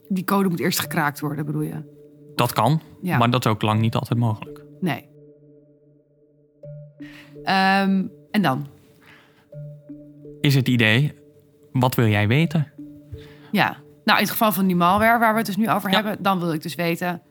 Die 0.07 0.23
code 0.23 0.49
moet 0.49 0.59
eerst 0.59 0.79
gekraakt 0.79 1.19
worden, 1.19 1.45
bedoel 1.45 1.61
je? 1.61 1.97
Dat 2.35 2.53
kan, 2.53 2.81
Ja. 3.01 3.17
maar 3.17 3.29
dat 3.29 3.45
is 3.45 3.51
ook 3.51 3.61
lang 3.61 3.81
niet 3.81 3.95
altijd 3.95 4.19
mogelijk. 4.19 4.61
Nee. 4.79 5.05
Ehm, 7.43 8.03
en 8.31 8.41
dan? 8.41 8.67
Is 10.41 10.55
het 10.55 10.67
idee, 10.67 11.13
wat 11.71 11.95
wil 11.95 12.07
jij 12.07 12.27
weten? 12.27 12.71
Ja. 13.51 13.77
Nou, 14.03 14.17
in 14.17 14.23
het 14.23 14.31
geval 14.31 14.51
van 14.51 14.67
die 14.67 14.75
malware 14.75 15.19
waar 15.19 15.31
we 15.31 15.37
het 15.37 15.45
dus 15.45 15.57
nu 15.57 15.69
over 15.69 15.89
Ja. 15.89 15.95
hebben... 15.95 16.23
dan 16.23 16.39
wil 16.39 16.53
ik 16.53 16.61
dus 16.61 16.75
weten 16.75 17.21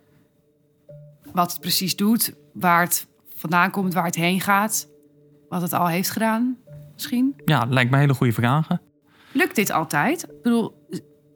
wat 1.32 1.52
het 1.52 1.60
precies 1.60 1.96
doet... 1.96 2.34
waar 2.52 2.80
het 2.82 3.06
vandaan 3.34 3.70
komt, 3.70 3.94
waar 3.94 4.04
het 4.04 4.14
heen 4.14 4.40
gaat... 4.40 4.88
wat 5.48 5.62
het 5.62 5.72
al 5.72 5.86
heeft 5.86 6.10
gedaan, 6.10 6.56
misschien. 6.94 7.34
Ja, 7.44 7.66
lijkt 7.68 7.90
me 7.90 7.96
hele 7.96 8.14
goede 8.14 8.32
vragen. 8.32 8.80
Lukt 9.32 9.54
dit 9.54 9.70
altijd? 9.70 10.22
Ik 10.22 10.42
bedoel, 10.42 10.86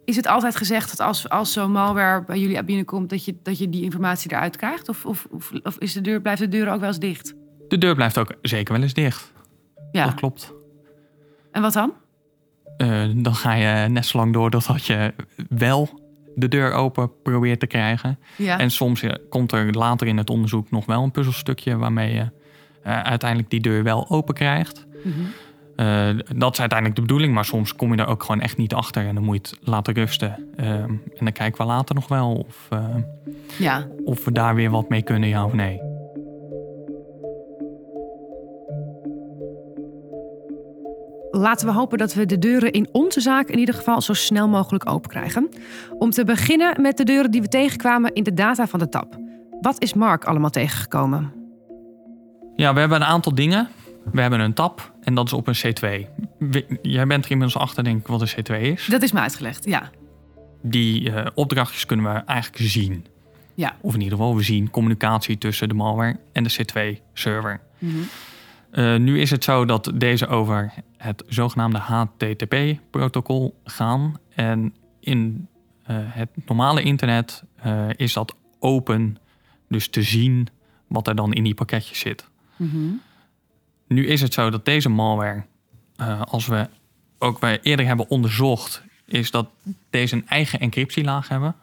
is 0.05 0.17
het 0.17 0.27
altijd 0.27 0.57
gezegd 0.57 0.91
dat 0.91 1.07
als, 1.07 1.29
als 1.29 1.53
zo'n 1.53 1.73
malware 1.73 2.25
bij 2.25 2.39
jullie 2.39 2.65
binnenkomt... 2.65 3.11
dat 3.11 3.25
je, 3.25 3.37
dat 3.43 3.59
je 3.59 3.69
die 3.69 3.83
informatie 3.83 4.33
eruit 4.33 4.57
krijgt? 4.57 4.89
Of, 4.89 5.05
of, 5.07 5.27
of, 5.31 5.53
of 5.63 5.77
is 5.79 5.93
de 5.93 6.01
deur, 6.01 6.21
blijft 6.21 6.41
de 6.41 6.49
deur 6.49 6.69
ook 6.73 6.81
wel 6.81 6.89
eens 6.89 6.99
dicht? 6.99 7.35
De 7.69 7.79
deur 7.79 7.95
blijft 7.95 8.19
ook 8.19 8.35
zeker 8.43 8.73
wel 8.75 8.83
eens 8.83 8.95
dicht. 8.95 9.33
Ja. 9.93 10.05
Dat 10.05 10.15
klopt. 10.15 10.53
En 11.51 11.63
wat 11.63 11.73
dan? 11.73 11.93
Eh, 12.77 13.03
dan 13.15 13.35
ga 13.35 13.53
je 13.55 13.89
net 13.89 14.07
zo 14.07 14.19
lang 14.19 14.33
door 14.33 14.51
totdat 14.51 14.87
je 14.87 15.15
wel 15.49 15.89
de 16.35 16.49
deur 16.49 16.73
open 16.73 17.11
probeert 17.23 17.61
te 17.61 17.67
krijgen. 17.67 18.19
Ja. 18.37 18.59
En 18.59 18.71
soms 18.71 19.05
komt 19.29 19.53
er 19.53 19.73
later 19.73 20.07
in 20.07 20.17
het 20.17 20.31
onderzoek 20.31 20.71
nog 20.71 20.87
wel 20.87 21.03
een 21.03 21.11
puzzelstukje 21.11 21.77
waarmee 21.77 22.15
je 22.15 22.31
eh, 22.83 23.01
uiteindelijk 23.01 23.51
die 23.51 23.61
deur 23.61 23.83
wel 23.83 24.11
open 24.11 24.35
krijgt. 24.35 24.87
Mhm. 25.05 25.15
Eh, 25.77 26.09
dat 26.37 26.53
is 26.53 26.61
uiteindelijk 26.61 26.95
de 26.95 27.01
bedoeling, 27.07 27.35
maar 27.35 27.45
soms 27.45 27.77
kom 27.77 27.93
je 27.95 27.99
er 28.03 28.07
ook 28.07 28.23
gewoon 28.23 28.41
echt 28.41 28.57
niet 28.57 28.75
achter 28.75 29.07
en 29.07 29.15
dan 29.15 29.25
moet 29.25 29.49
je 29.49 29.57
het 29.57 29.69
laten 29.69 29.95
rusten. 29.95 30.49
Ehm, 30.57 30.69
en 30.91 31.01
dan 31.19 31.33
kijken 31.33 31.61
we 31.61 31.73
later 31.73 31.95
nog 31.95 32.09
wel 32.09 32.33
of, 32.33 32.69
Ja. 33.59 33.87
of 34.05 34.25
we 34.25 34.33
daar 34.33 34.55
weer 34.55 34.71
wat 34.71 34.89
mee 34.89 35.03
kunnen, 35.03 35.29
ja 35.29 35.45
of 35.45 35.53
nee. 35.53 35.81
Laten 41.35 41.67
we 41.67 41.73
hopen 41.73 41.99
dat 41.99 42.15
we 42.15 42.27
de 42.27 42.39
deuren 42.39 42.73
in 42.73 42.89
onze 42.93 43.21
zaak 43.21 43.49
in 43.49 43.59
ieder 43.59 43.75
geval 43.75 44.01
zo 44.01 44.13
snel 44.13 44.49
mogelijk 44.49 44.91
open 44.91 45.11
krijgen. 45.11 45.49
Om 45.99 46.11
te 46.11 46.25
beginnen 46.25 46.81
met 46.83 46.97
de 46.97 47.05
deuren 47.05 47.31
die 47.31 47.41
we 47.43 47.49
tegenkwamen 47.49 48.13
in 48.15 48.23
de 48.23 48.35
data 48.35 48.67
van 48.67 48.79
de 48.79 48.89
tab. 48.89 49.17
Wat 49.61 49.83
is 49.83 49.95
Mark 49.95 50.25
allemaal 50.25 50.51
tegengekomen? 50.51 51.33
Ja, 52.57 52.75
we 52.75 52.81
hebben 52.81 53.01
een 53.01 53.07
aantal 53.07 53.35
dingen. 53.35 53.69
We 54.13 54.21
hebben 54.21 54.41
een 54.41 54.53
tab 54.55 54.93
en 55.01 55.15
dat 55.15 55.27
is 55.27 55.33
op 55.33 55.47
een 55.47 55.55
C2. 55.57 56.07
We- 56.39 56.79
Jij 56.83 57.07
bent 57.07 57.25
er 57.25 57.31
inmiddels 57.31 57.63
achter, 57.63 57.85
denk 57.85 58.01
ik, 58.01 58.07
wat 58.07 58.21
een 58.21 58.29
C2 58.45 58.61
is. 58.61 58.87
Dat 58.87 59.03
is 59.03 59.13
me 59.13 59.21
uitgelegd, 59.21 59.65
ja. 59.65 59.91
Die 60.63 61.13
eh, 61.13 61.27
opdrachtjes 61.35 61.87
kunnen 61.87 62.13
we 62.13 62.19
eigenlijk 62.27 62.71
zien. 62.71 63.07
Ja. 63.55 63.73
Of 63.81 63.95
in 63.95 64.01
ieder 64.01 64.19
geval, 64.19 64.37
we 64.37 64.43
zien 64.43 64.71
communicatie 64.71 65.39
tussen 65.39 65.69
de 65.69 65.75
malware 65.75 66.17
en 66.33 66.45
de 66.45 66.51
C2-server. 66.53 67.61
Mhm. 67.79 67.93
Eh, 68.73 68.97
nu 68.97 69.21
is 69.21 69.31
het 69.31 69.45
zo 69.45 69.65
dat 69.65 69.93
deze 69.95 70.27
over 70.27 70.73
het 70.97 71.25
zogenaamde 71.29 71.79
HTTP-protocol 71.79 73.61
gaan. 73.65 74.19
En 74.35 74.75
in 75.01 75.49
eh, 75.83 75.97
het 75.99 76.29
normale 76.47 76.83
internet 76.83 77.45
eh, 77.57 77.89
is 77.97 78.13
dat 78.13 78.35
open, 78.59 79.19
dus 79.69 79.89
te 79.89 80.03
zien 80.03 80.49
wat 80.87 81.09
er 81.09 81.15
dan 81.15 81.33
in 81.33 81.45
die 81.45 81.55
pakketjes 81.55 81.99
zit. 81.99 82.29
Mhm. 82.57 82.91
Nu 83.89 84.07
is 84.07 84.21
het 84.21 84.33
zo 84.33 84.51
dat 84.51 84.65
deze 84.65 84.89
malware, 84.89 85.45
als 86.25 86.47
we 86.47 86.69
ook 87.19 87.39
wij 87.39 87.61
eerder 87.63 87.87
hebben 87.87 88.09
onderzocht, 88.09 88.83
is 89.05 89.31
dat 89.31 89.49
deze 89.91 90.15
een 90.15 90.29
eigen 90.29 90.61
encryptielaag 90.61 91.29
hebben. 91.29 91.55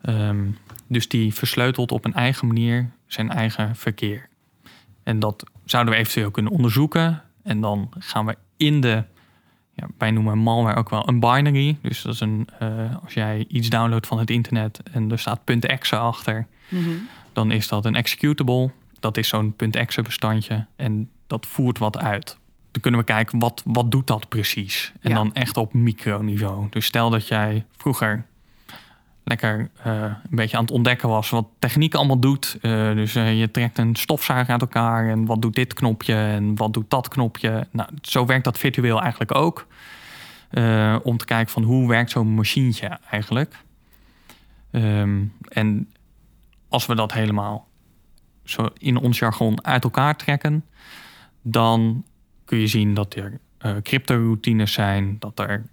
Ehm, 0.00 0.46
dus 0.86 1.08
die 1.08 1.34
versleutelt 1.34 1.92
op 1.92 2.04
een 2.04 2.14
eigen 2.14 2.46
manier 2.46 2.90
zijn 3.06 3.30
eigen 3.30 3.76
verkeer. 3.76 4.28
En 5.02 5.18
dat 5.18 5.44
zouden 5.70 5.94
we 5.94 6.00
eventueel 6.00 6.30
kunnen 6.30 6.52
onderzoeken. 6.52 7.22
En 7.42 7.60
dan 7.60 7.90
gaan 7.98 8.26
we 8.26 8.36
in 8.56 8.80
de 8.80 9.04
ja, 9.74 9.86
wij 9.98 10.10
noemen 10.10 10.38
malware 10.38 10.76
ook 10.78 10.90
wel 10.90 11.08
een 11.08 11.20
binary. 11.20 11.78
Dus 11.82 12.02
dat 12.02 12.14
is 12.14 12.20
een, 12.20 12.48
eh, 12.58 12.68
als 13.02 13.14
jij 13.14 13.44
iets 13.48 13.68
downloadt 13.68 14.06
van 14.06 14.18
het 14.18 14.30
internet 14.30 14.80
en 14.92 15.10
er 15.10 15.18
staat 15.18 15.40
.exe 15.44 15.96
achter, 15.96 16.46
Mhm. 16.68 16.90
dan 17.32 17.50
is 17.50 17.68
dat 17.68 17.84
een 17.84 17.94
executable. 17.94 18.70
Dat 19.00 19.16
is 19.16 19.28
zo'n 19.28 19.54
.exe 19.70 20.02
bestandje 20.02 20.66
en 20.76 21.10
dat 21.26 21.46
voert 21.46 21.78
wat 21.78 21.98
uit. 21.98 22.38
Dan 22.70 22.82
kunnen 22.82 23.00
we 23.00 23.06
kijken, 23.06 23.38
wat, 23.38 23.62
wat 23.66 23.90
doet 23.90 24.06
dat 24.06 24.28
precies? 24.28 24.92
En 25.00 25.10
Ja. 25.10 25.16
dan 25.16 25.34
echt 25.34 25.56
op 25.56 25.72
microniveau. 25.74 26.66
Dus 26.70 26.86
stel 26.86 27.10
dat 27.10 27.28
jij 27.28 27.64
vroeger 27.76 28.26
lekker 29.28 29.70
eh, 29.82 30.02
een 30.02 30.36
beetje 30.36 30.56
aan 30.56 30.62
het 30.62 30.72
ontdekken 30.72 31.08
was 31.08 31.30
wat 31.30 31.46
techniek 31.58 31.94
allemaal 31.94 32.18
doet. 32.18 32.58
Eh, 32.60 32.92
dus 32.92 33.14
eh, 33.14 33.38
je 33.38 33.50
trekt 33.50 33.78
een 33.78 33.96
stofzuiger 33.96 34.52
uit 34.52 34.60
elkaar 34.60 35.08
en 35.08 35.24
wat 35.24 35.42
doet 35.42 35.54
dit 35.54 35.74
knopje 35.74 36.14
en 36.14 36.56
wat 36.56 36.72
doet 36.72 36.90
dat 36.90 37.08
knopje. 37.08 37.66
Nou, 37.70 37.88
zo 38.02 38.26
werkt 38.26 38.44
dat 38.44 38.58
virtueel 38.58 39.00
eigenlijk 39.00 39.34
ook. 39.34 39.66
Om 41.02 41.16
te 41.16 41.24
kijken 41.24 41.52
van 41.52 41.62
hoe 41.62 41.88
werkt 41.88 42.10
zo'n 42.10 42.28
machientje 42.28 42.98
eigenlijk. 43.10 43.54
Ehm, 44.70 45.24
en 45.48 45.92
als 46.68 46.86
we 46.86 46.94
dat 46.94 47.12
helemaal 47.12 47.68
zo 48.44 48.68
in 48.78 48.96
ons 48.96 49.18
jargon 49.18 49.64
uit 49.64 49.84
elkaar 49.84 50.16
trekken, 50.16 50.64
dan 51.42 52.04
kun 52.44 52.58
je 52.58 52.66
zien 52.66 52.94
dat 52.94 53.14
er 53.14 53.40
eh 53.58 53.76
crypto-routines 53.82 54.72
zijn, 54.72 55.16
dat 55.18 55.38
er 55.38 55.66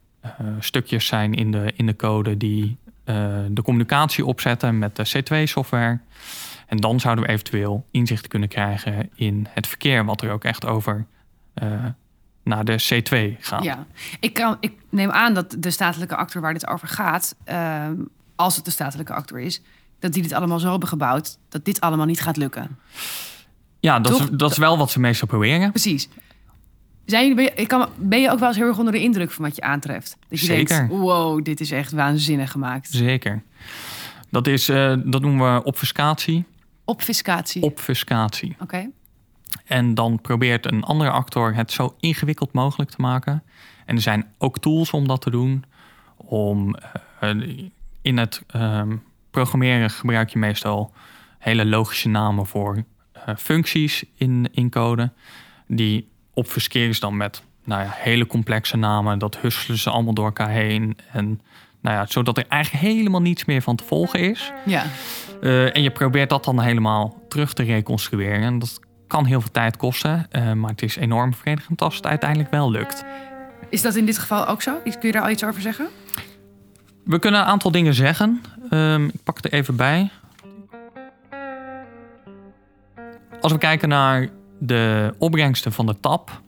stukjes 0.59 1.05
zijn 1.05 1.33
in 1.33 1.51
de, 1.51 1.73
in 1.75 1.85
de 1.85 1.95
code 1.95 2.37
die 2.37 2.77
de 3.49 3.61
communicatie 3.63 4.25
opzetten 4.25 4.79
met 4.79 4.95
de 4.95 5.07
C2-software. 5.07 5.99
En 6.67 6.77
dan 6.77 6.99
zouden 6.99 7.25
we 7.25 7.29
eventueel 7.29 7.85
inzicht 7.91 8.27
kunnen 8.27 8.49
krijgen 8.49 9.09
in 9.15 9.47
het 9.49 9.67
verkeer, 9.67 10.05
wat 10.05 10.21
er 10.21 10.31
ook 10.31 10.43
echt 10.43 10.65
over 10.65 11.05
eh, 11.53 11.85
naar 12.43 12.65
de 12.65 12.83
C2 12.83 13.39
gaat. 13.39 13.63
Ja, 13.63 13.85
ik, 14.19 14.33
kan, 14.33 14.57
ik 14.59 14.73
neem 14.89 15.11
aan 15.11 15.33
dat 15.33 15.55
de 15.59 15.71
statelijke 15.71 16.15
actor 16.15 16.41
waar 16.41 16.53
dit 16.53 16.67
over 16.67 16.87
gaat, 16.87 17.35
ehm, 17.43 17.95
als 18.35 18.55
het 18.55 18.65
de 18.65 18.71
statelijke 18.71 19.13
actor 19.13 19.39
is, 19.39 19.61
dat 19.99 20.13
die 20.13 20.21
dit 20.21 20.33
allemaal 20.33 20.59
zo 20.59 20.69
hebben 20.69 20.89
gebouwd 20.89 21.37
dat 21.49 21.65
dit 21.65 21.81
allemaal 21.81 22.05
niet 22.05 22.21
gaat 22.21 22.37
lukken. 22.37 22.79
Ja, 23.79 23.99
dat, 23.99 24.19
is, 24.19 24.27
dat 24.31 24.51
is 24.51 24.57
wel 24.57 24.77
wat 24.77 24.91
ze 24.91 24.99
meestal 24.99 25.27
proberen. 25.27 25.69
Precies. 25.69 26.09
Zijn 27.05 27.27
jullie, 27.27 27.35
ben, 27.35 27.43
je, 27.43 27.61
ik 27.61 27.67
kan, 27.67 27.89
ben 27.97 28.21
je 28.21 28.31
ook 28.31 28.39
wel 28.39 28.47
eens 28.47 28.57
heel 28.57 28.67
erg 28.67 28.77
onder 28.77 28.93
de 28.93 29.01
indruk 29.01 29.31
van 29.31 29.45
wat 29.45 29.55
je 29.55 29.61
aantreft? 29.61 30.17
Dat 30.29 30.39
je 30.39 30.45
Zeker. 30.45 30.77
denkt, 30.77 30.93
wow, 30.93 31.43
dit 31.43 31.59
is 31.59 31.71
echt 31.71 31.91
waanzinnig 31.91 32.51
gemaakt. 32.51 32.87
Zeker. 32.91 33.43
Dat, 34.29 34.47
is, 34.47 34.69
eh, 34.69 34.95
dat 35.03 35.21
noemen 35.21 35.55
we 35.55 35.63
obfuscatie. 35.63 36.45
Obfuscatie. 36.83 37.61
Oké. 37.61 37.73
Obfuscatie. 37.73 38.55
En 39.65 39.93
dan 39.93 40.21
probeert 40.21 40.71
een 40.71 40.83
andere 40.83 41.09
actor 41.09 41.55
het 41.55 41.71
zo 41.71 41.95
ingewikkeld 41.99 42.53
mogelijk 42.53 42.89
te 42.89 43.01
maken. 43.01 43.43
En 43.85 43.95
er 43.95 44.01
zijn 44.01 44.25
ook 44.37 44.59
tools 44.59 44.91
om 44.91 45.07
dat 45.07 45.21
te 45.21 45.29
doen. 45.29 45.63
Om 46.17 46.75
eh, 47.19 47.29
in 48.01 48.17
het 48.17 48.41
ehm, 48.47 48.95
programmeren 49.31 49.89
gebruik 49.89 50.29
je 50.29 50.39
meestal 50.39 50.93
hele 51.39 51.65
logische 51.65 52.09
namen 52.09 52.45
voor 52.45 52.83
eh, 53.11 53.35
functies 53.35 54.03
in, 54.15 54.49
in 54.51 54.69
code. 54.69 55.11
Die 55.67 56.09
obfusceren 56.35 56.93
ze 56.93 56.99
dan 56.99 57.17
met 57.17 57.41
nou 57.63 57.81
ja, 57.81 57.89
hele 57.93 58.27
complexe 58.27 58.77
namen. 58.77 59.19
Dat 59.19 59.37
husselen 59.37 59.77
ze 59.77 59.89
allemaal 59.89 60.13
door 60.13 60.25
elkaar 60.25 60.49
heen. 60.49 60.97
En 61.11 61.41
nou 61.81 61.95
ja, 61.95 62.05
zodat 62.05 62.37
er 62.37 62.45
eigenlijk 62.47 62.83
helemaal 62.83 63.21
niets 63.21 63.45
meer 63.45 63.61
van 63.61 63.75
te 63.75 63.83
volgen 63.83 64.19
is. 64.19 64.51
Ja. 64.65 64.83
Eh, 65.41 65.75
en 65.75 65.81
je 65.81 65.91
probeert 65.91 66.29
dat 66.29 66.43
dan 66.43 66.61
helemaal 66.61 67.21
terug 67.29 67.53
te 67.53 67.63
reconstrueren. 67.63 68.41
En 68.41 68.59
dat 68.59 68.79
kan 69.07 69.25
heel 69.25 69.41
veel 69.41 69.51
tijd 69.51 69.77
kosten, 69.77 70.25
eh, 70.29 70.51
maar 70.51 70.69
het 70.69 70.81
is 70.81 70.95
enorm 70.95 71.29
bevredigend 71.29 71.81
als 71.81 71.95
het 71.95 72.05
uiteindelijk 72.05 72.51
wel 72.51 72.71
lukt. 72.71 73.03
Is 73.69 73.81
dat 73.81 73.95
in 73.95 74.05
dit 74.05 74.17
geval 74.17 74.47
ook 74.47 74.61
zo? 74.61 74.73
Kun 74.83 74.93
je 75.01 75.11
daar 75.11 75.21
al 75.21 75.29
iets 75.29 75.43
over 75.43 75.61
zeggen? 75.61 75.87
We 77.03 77.19
kunnen 77.19 77.39
een 77.39 77.45
aantal 77.45 77.71
dingen 77.71 77.93
zeggen. 77.93 78.41
Ehm, 78.69 79.05
ik 79.05 79.23
pak 79.23 79.35
het 79.35 79.45
er 79.45 79.53
even 79.53 79.75
bij. 79.75 80.09
Als 83.41 83.51
we 83.51 83.57
kijken 83.57 83.89
naar 83.89 84.29
de 84.59 85.13
opbrengsten 85.17 85.71
van 85.71 85.85
de 85.85 85.99
TAP, 85.99 86.41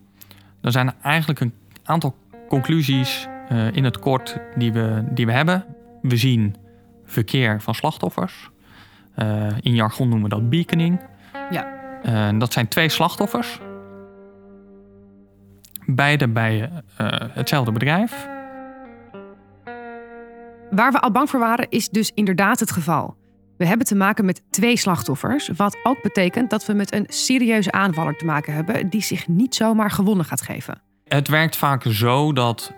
dan 0.61 0.71
zijn 0.71 0.87
er 0.87 0.95
eigenlijk 1.01 1.39
een 1.39 1.53
aantal 1.83 2.15
conclusies 2.47 3.27
eh, 3.49 3.71
in 3.71 3.83
het 3.83 3.99
kort 3.99 4.37
die 4.55 4.73
we, 4.73 5.03
die 5.09 5.25
we 5.25 5.31
hebben. 5.31 5.65
We 6.01 6.17
zien 6.17 6.55
verkeer 7.05 7.61
van 7.61 7.75
slachtoffers. 7.75 8.49
Eh, 9.15 9.47
in 9.61 9.75
jargon 9.75 10.09
noemen 10.09 10.29
we 10.29 10.35
dat 10.35 10.49
beaconing. 10.49 10.99
Ja. 11.51 11.67
Eh, 12.03 12.39
dat 12.39 12.53
zijn 12.53 12.67
twee 12.67 12.89
slachtoffers. 12.89 13.59
Beide 15.85 16.27
bij 16.27 16.69
hetzelfde 17.33 17.71
bedrijf. 17.71 18.27
Waar 20.69 20.91
we 20.91 20.99
al 20.99 21.11
bang 21.11 21.29
voor 21.29 21.39
waren, 21.39 21.69
is 21.69 21.89
dus 21.89 22.11
inderdaad 22.13 22.59
het 22.59 22.71
geval. 22.71 23.15
We 23.57 23.65
hebben 23.65 23.87
te 23.87 23.95
maken 23.95 24.25
met 24.25 24.41
twee 24.49 24.77
slachtoffers, 24.77 25.47
wat 25.55 25.77
ook 25.83 26.01
betekent 26.01 26.49
dat 26.49 26.65
we 26.65 26.73
met 26.73 26.93
een 26.93 27.05
serieuze 27.09 27.71
aanvaller 27.71 28.17
te 28.17 28.25
maken 28.25 28.53
hebben 28.53 28.89
die 28.89 29.01
zich 29.01 29.27
niet 29.27 29.55
zomaar 29.55 29.91
gewonnen 29.91 30.25
gaat 30.25 30.41
geven. 30.41 30.81
Het 31.07 31.27
werkt 31.27 31.55
vaak 31.55 31.83
zo 31.89 32.33
dat 32.33 32.73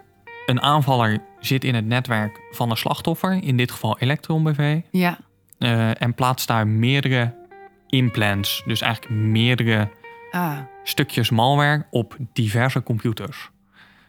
een 0.45 0.61
aanvaller 0.61 1.19
zit 1.39 1.63
in 1.63 1.75
het 1.75 1.85
netwerk 1.85 2.39
van 2.51 2.69
een 2.69 2.77
slachtoffer, 2.77 3.43
in 3.43 3.57
dit 3.57 3.71
geval 3.71 3.99
Electron 3.99 4.43
BV, 4.43 4.79
Ja. 4.91 5.17
eh, 5.57 6.01
en 6.01 6.13
plaatst 6.13 6.47
daar 6.47 6.67
meerdere 6.67 7.35
implants, 7.87 8.63
dus 8.65 8.81
eigenlijk 8.81 9.13
meerdere 9.21 9.89
Ah, 10.31 10.57
stukjes 10.83 11.29
malware 11.29 11.85
op 11.89 12.17
diverse 12.33 12.83
computers. 12.83 13.49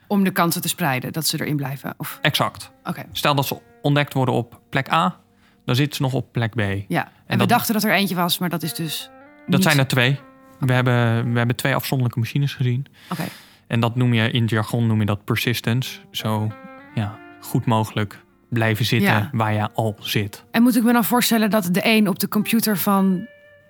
om 0.07 0.25
de 0.25 0.31
kansen 0.31 0.61
te 0.63 0.69
spreiden 0.69 1.13
dat 1.13 1.27
ze 1.27 1.41
erin 1.41 1.57
blijven. 1.57 1.95
Of, 1.97 2.19
Exact. 2.23 2.71
oké. 2.85 3.03
Stel 3.13 3.35
dat 3.35 3.47
ze 3.47 3.61
ontdekt 3.83 4.15
worden 4.15 4.35
op 4.35 4.61
plek 4.71 4.93
A, 4.93 5.21
dan 5.65 5.75
zitten 5.75 5.97
ze 5.97 6.03
nog 6.03 6.13
op 6.15 6.33
plek 6.33 6.55
B. 6.55 6.61
Ja. 6.89 7.05
En, 7.05 7.11
we 7.27 7.37
dat- 7.37 7.49
dachten 7.49 7.75
dat 7.75 7.85
er 7.85 7.93
eentje 7.93 8.15
was, 8.15 8.39
maar 8.39 8.49
dat 8.49 8.63
is 8.63 8.75
dus. 8.75 9.11
Dat 9.47 9.49
niet- 9.59 9.63
zijn 9.63 9.79
er 9.79 9.87
twee. 9.87 10.19
We 10.59 10.73
hebben, 10.73 11.33
we 11.33 11.39
hebben 11.39 11.57
twee 11.57 11.75
afzonderlijke 11.75 12.19
machines 12.21 12.55
gezien. 12.55 12.87
Oké. 13.11 13.25
En 13.67 13.81
dat 13.81 13.97
noem 13.97 14.15
je 14.15 14.31
in 14.31 14.41
het 14.43 14.51
jargon 14.51 14.87
noem 14.87 15.01
je 15.01 15.07
dat 15.07 15.25
persistence. 15.25 15.99
Zo 16.11 16.53
ja, 16.95 17.19
goed 17.41 17.65
mogelijk 17.67 18.19
blijven 18.49 18.85
zitten 18.85 19.11
Ja. 19.13 19.29
waar 19.33 19.53
je 19.53 19.69
al 19.73 19.97
zit. 20.01 20.45
En 20.51 20.63
moet 20.63 20.77
ik 20.77 20.83
me 20.83 20.93
dan 20.93 21.05
voorstellen 21.05 21.51
dat 21.51 21.69
de 21.73 21.81
een 21.85 22.09
op 22.09 22.19
de 22.19 22.29
computer 22.29 22.77
van 22.79 23.27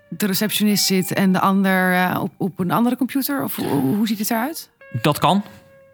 de 0.08 0.26
receptionist 0.26 0.84
zit 0.84 1.12
en 1.12 1.32
de 1.32 1.40
ander 1.40 1.94
eh, 1.94 2.18
op, 2.22 2.32
op 2.36 2.58
een 2.58 2.70
andere 2.70 2.96
computer? 2.96 3.42
Of 3.44 3.56
hoe, 3.56 3.66
hoe 3.96 4.06
ziet 4.06 4.18
het 4.18 4.30
eruit? 4.30 4.70
Dat 5.02 5.18
kan. 5.18 5.42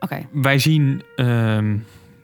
Oké. 0.01 0.27
Wij 0.33 0.59
zien 0.59 1.03
ehm, 1.17 1.77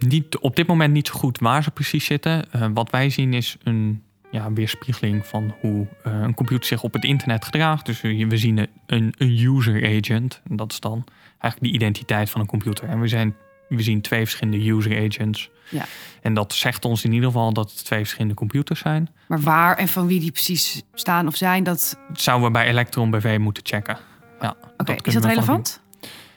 niet, 0.02 0.38
op 0.38 0.56
dit 0.56 0.66
moment 0.66 0.92
niet 0.92 1.06
zo 1.06 1.14
goed 1.14 1.38
waar 1.38 1.62
ze 1.62 1.70
precies 1.70 2.04
zitten. 2.04 2.52
Eh, 2.52 2.66
wat 2.74 2.90
wij 2.90 3.10
zien 3.10 3.34
is 3.34 3.56
een 3.62 4.02
ja, 4.30 4.52
weerspiegeling 4.52 5.26
van 5.26 5.54
hoe 5.60 5.86
eh, 6.04 6.20
een 6.20 6.34
computer 6.34 6.66
zich 6.66 6.82
op 6.82 6.92
het 6.92 7.04
internet 7.04 7.44
gedraagt. 7.44 7.86
Dus 7.86 8.00
we 8.00 8.36
zien 8.36 8.58
een, 8.86 9.14
een 9.16 9.38
user 9.46 9.98
agent. 9.98 10.40
En 10.48 10.56
dat 10.56 10.72
is 10.72 10.80
dan 10.80 11.04
eigenlijk 11.38 11.72
de 11.72 11.78
identiteit 11.78 12.30
van 12.30 12.40
een 12.40 12.46
computer. 12.46 12.88
En 12.88 13.00
we, 13.00 13.08
zijn, 13.08 13.36
we 13.68 13.82
zien 13.82 14.00
twee 14.00 14.20
verschillende 14.20 14.70
user 14.70 15.04
agents. 15.06 15.50
Ja. 15.68 15.84
En 16.22 16.34
dat 16.34 16.52
zegt 16.52 16.84
ons 16.84 17.04
in 17.04 17.12
ieder 17.12 17.26
geval 17.26 17.52
dat 17.52 17.70
het 17.70 17.84
twee 17.84 17.98
verschillende 17.98 18.34
computers 18.34 18.80
zijn. 18.80 19.08
Maar 19.28 19.40
waar 19.40 19.76
en 19.76 19.88
van 19.88 20.06
wie 20.06 20.20
die 20.20 20.32
precies 20.32 20.82
staan 20.94 21.26
of 21.26 21.36
zijn, 21.36 21.64
dat. 21.64 21.98
Dat 22.08 22.20
zouden 22.20 22.46
we 22.46 22.52
bij 22.52 22.66
Electron 22.66 23.10
BV 23.10 23.36
moeten 23.40 23.62
checken. 23.66 23.98
Ja, 24.40 24.56
Oké, 24.76 24.94
is 25.02 25.14
dat 25.14 25.24
relevant? 25.24 25.80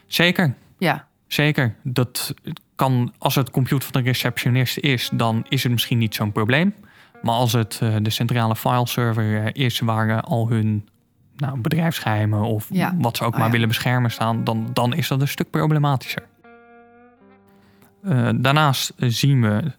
Zeker. 0.06 0.54
Ja. 0.78 1.06
Zeker. 1.26 1.74
Dat 1.82 2.34
kan, 2.74 3.12
als 3.18 3.34
het 3.34 3.50
computer 3.50 3.88
van 3.92 4.02
de 4.02 4.08
receptionist 4.08 4.78
is, 4.78 5.10
dan 5.12 5.46
is 5.48 5.62
het 5.62 5.72
misschien 5.72 5.98
niet 5.98 6.14
zo'n 6.14 6.32
probleem. 6.32 6.74
Maar 7.22 7.34
als 7.34 7.52
het 7.52 7.78
eh, 7.82 7.96
de 8.02 8.10
centrale 8.10 8.56
fileserver 8.56 9.42
eh, 9.44 9.64
is 9.64 9.80
waar 9.80 10.08
eh, 10.08 10.18
al 10.22 10.48
hun 10.48 10.88
nou, 11.36 11.60
bedrijfsgeheimen 11.60 12.40
of 12.42 12.66
Ja. 12.70 12.94
wat 12.98 13.16
ze 13.16 13.24
ook 13.24 13.32
Oh, 13.32 13.36
maar 13.36 13.46
ja. 13.46 13.52
willen 13.52 13.68
beschermen 13.68 14.10
staan, 14.10 14.44
dan, 14.44 14.70
dan 14.72 14.94
is 14.94 15.08
dat 15.08 15.20
een 15.20 15.28
stuk 15.28 15.50
problematischer. 15.50 16.22
Daarnaast 18.36 18.92
zien 18.96 19.40
we 19.42 19.72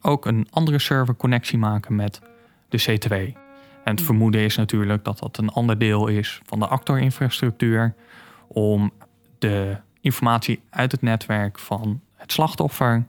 ook 0.00 0.26
een 0.26 0.46
andere 0.50 0.78
server 0.78 1.16
connectie 1.16 1.58
maken 1.58 1.94
met 1.96 2.20
de 2.68 2.82
C2. 2.90 3.10
En 3.84 3.90
het 3.90 3.98
Hm. 4.00 4.04
vermoeden 4.06 4.40
is 4.40 4.56
natuurlijk 4.56 5.04
dat 5.04 5.18
dat 5.18 5.38
een 5.38 5.48
ander 5.48 5.78
deel 5.78 6.06
is 6.06 6.40
van 6.44 6.58
de 6.58 6.66
actorinfrastructuur 6.66 7.94
om 8.48 8.90
de 9.38 9.76
informatie 10.02 10.60
uit 10.70 10.92
het 10.92 11.02
netwerk 11.02 11.58
van 11.58 12.00
het 12.16 12.32
slachtoffer 12.32 13.06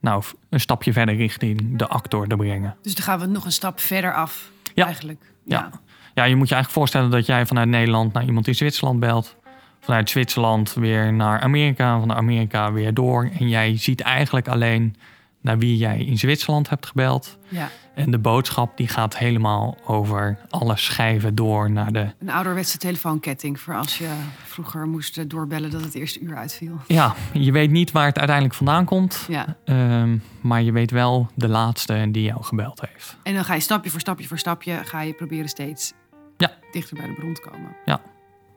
nou 0.00 0.24
een 0.48 0.60
stapje 0.60 0.92
verder 0.92 1.14
richting 1.14 1.78
de 1.78 1.86
actor 1.86 2.26
te 2.26 2.36
brengen. 2.36 2.76
Dus 2.82 2.94
dan 2.94 3.04
gaan 3.04 3.18
we 3.18 3.26
nog 3.26 3.44
een 3.44 3.52
stap 3.52 3.80
verder 3.80 4.14
af. 4.14 4.50
Ja. 4.74 4.84
Eigenlijk. 4.84 5.32
Ja. 5.44 5.70
Ja, 6.14 6.24
je 6.24 6.36
moet 6.36 6.48
je 6.48 6.54
eigenlijk 6.54 6.70
voorstellen 6.70 7.10
dat 7.10 7.26
jij 7.26 7.46
vanuit 7.46 7.68
Nederland 7.68 8.12
naar 8.12 8.24
iemand 8.24 8.46
in 8.46 8.54
Zwitserland 8.54 9.00
belt. 9.00 9.36
Vanuit 9.80 10.10
Zwitserland 10.10 10.74
weer 10.74 11.12
naar 11.12 11.40
Amerika, 11.40 11.98
van 11.98 12.12
Amerika 12.12 12.72
weer 12.72 12.94
door. 12.94 13.30
En 13.38 13.48
jij 13.48 13.76
ziet 13.76 14.00
eigenlijk 14.00 14.48
alleen 14.48 14.96
naar 15.40 15.58
wie 15.58 15.76
jij 15.76 15.98
in 16.04 16.18
Zwitserland 16.18 16.68
hebt 16.68 16.86
gebeld. 16.86 17.38
Ja, 17.48 17.68
En 17.94 18.10
de 18.10 18.18
boodschap 18.18 18.76
die 18.76 18.88
gaat 18.88 19.18
helemaal 19.18 19.76
over 19.86 20.38
alle 20.50 20.76
schijven 20.76 21.34
door 21.34 21.70
naar 21.70 21.92
de... 21.92 22.06
een 22.18 22.30
ouderwetse 22.30 22.78
telefoonketting 22.78 23.60
voor 23.60 23.76
als 23.76 23.98
je 23.98 24.08
vroeger 24.44 24.86
moest 24.86 25.18
eh, 25.18 25.24
doorbellen 25.28 25.70
dat 25.70 25.80
het 25.84 25.94
eerste 25.94 26.20
uur 26.20 26.36
uitviel. 26.36 26.76
Ja, 26.86 27.14
je 27.32 27.52
weet 27.52 27.70
niet 27.70 27.90
waar 27.92 28.06
het 28.06 28.16
uiteindelijk 28.18 28.56
vandaan 28.56 28.84
komt. 28.84 29.24
Ja, 29.28 29.56
ehm, 29.64 30.16
maar 30.40 30.62
je 30.62 30.72
weet 30.72 30.90
wel 30.90 31.28
de 31.34 31.48
laatste 31.48 32.08
die 32.10 32.22
jou 32.22 32.42
gebeld 32.42 32.80
heeft. 32.80 33.16
en 33.22 33.34
dan 33.34 33.44
ga 33.44 33.54
je 33.54 33.60
stapje 33.60 33.90
voor 33.90 34.00
stapje 34.00 34.26
voor 34.26 34.38
stapje 34.38 34.80
ga 34.84 35.00
je 35.00 35.12
proberen 35.12 35.48
steeds 35.48 35.92
Ja. 36.36 36.52
dichter 36.70 36.96
bij 36.96 37.06
de 37.06 37.12
bron 37.14 37.34
te 37.34 37.40
komen. 37.50 37.76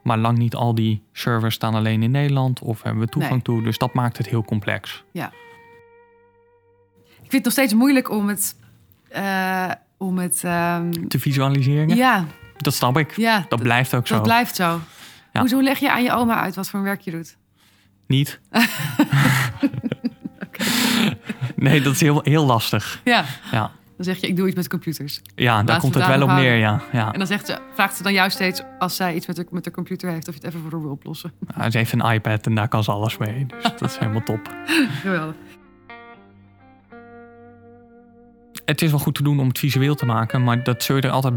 Maar 0.04 0.18
lang 0.18 0.38
niet 0.38 0.56
al 0.56 0.76
die 0.76 1.04
servers 1.12 1.56
staan 1.56 1.76
alleen 1.76 2.04
in 2.04 2.12
Nederland 2.12 2.60
of 2.62 2.82
hebben 2.84 3.04
we 3.04 3.10
toegang 3.10 3.34
Nee. 3.34 3.42
toe. 3.44 3.64
Dus 3.64 3.78
dat 3.78 3.94
maakt 3.94 4.18
het 4.18 4.28
heel 4.28 4.44
complex. 4.44 5.04
Ik 5.14 5.30
vind 7.34 7.46
het 7.46 7.56
nog 7.56 7.66
steeds 7.66 7.74
moeilijk 7.74 8.10
om 8.10 8.28
het, 8.28 8.56
eh, 9.10 9.72
om 9.98 10.18
het, 10.18 10.44
ehm, 10.44 10.92
Te 11.08 11.20
visualiseren, 11.20 11.96
ja, 11.96 12.26
dat 12.58 12.74
snap 12.74 12.98
ik. 12.98 13.16
ja, 13.16 13.46
Dat 13.50 13.62
blijft 13.62 13.94
ook 13.94 14.08
zo. 14.08 14.14
dat 14.14 14.24
blijft 14.24 14.56
zo. 14.56 14.80
Ja. 15.34 15.40
Hoezo 15.40 15.62
leg 15.62 15.80
je 15.80 15.92
aan 15.92 16.04
je 16.04 16.12
oma 16.12 16.42
uit 16.42 16.56
wat 16.56 16.70
voor 16.70 16.82
werk 16.82 17.02
je 17.02 17.12
doet? 17.12 17.38
Niet. 18.08 18.40
nee, 21.56 21.82
dat 21.82 21.94
is 21.94 22.02
heel, 22.02 22.22
heel 22.24 22.46
lastig. 22.46 23.02
Ja, 23.04 23.26
Ja, 23.52 23.72
dan 23.96 24.06
zeg 24.06 24.18
je 24.18 24.28
ik 24.28 24.36
doe 24.36 24.48
iets 24.48 24.56
met 24.56 24.68
computers. 24.68 25.22
ja 25.36 25.64
daar 25.64 25.80
komt 25.80 25.96
het 25.96 26.06
wel 26.08 26.22
op 26.22 26.30
neer, 26.30 26.56
ja. 26.56 26.82
ja. 26.92 27.14
En 27.14 27.18
dan 27.18 27.28
zegt 27.28 27.46
ze, 27.46 27.60
vraagt 27.74 27.96
ze 27.96 28.04
dan 28.04 28.14
jou 28.14 28.30
steeds 28.30 28.62
als 28.80 28.96
zij 28.96 29.16
iets 29.16 29.28
met 29.28 29.36
de, 29.36 29.46
met 29.50 29.64
de 29.64 29.72
computer 29.72 30.10
heeft 30.10 30.28
of 30.28 30.34
je 30.34 30.40
het 30.40 30.50
even 30.50 30.62
voor 30.62 30.72
haar 30.72 30.82
wil 30.82 30.92
oplossen. 30.92 31.34
Ja, 31.58 31.70
Ze 31.70 31.78
heeft 31.78 31.92
een 31.92 32.12
iPad 32.12 32.46
en 32.46 32.56
daar 32.56 32.68
kan 32.68 32.84
ze 32.84 32.92
alles 32.92 33.18
mee. 33.18 33.46
Dus 33.46 33.64
dat 33.64 33.82
is 33.82 33.98
helemaal 33.98 34.24
top. 34.24 34.56
Geweldig. 35.02 35.36
Het 38.66 38.82
is 38.82 38.90
wel 38.90 39.00
goed 39.00 39.16
te 39.16 39.24
doen 39.24 39.40
om 39.40 39.48
het 39.48 39.60
visueel 39.60 39.96
te 39.96 40.06
maken, 40.06 40.44
maar 40.44 40.64
dat 40.64 40.84
zul 40.84 40.96
je 40.96 41.02
er 41.02 41.10
altijd 41.10 41.34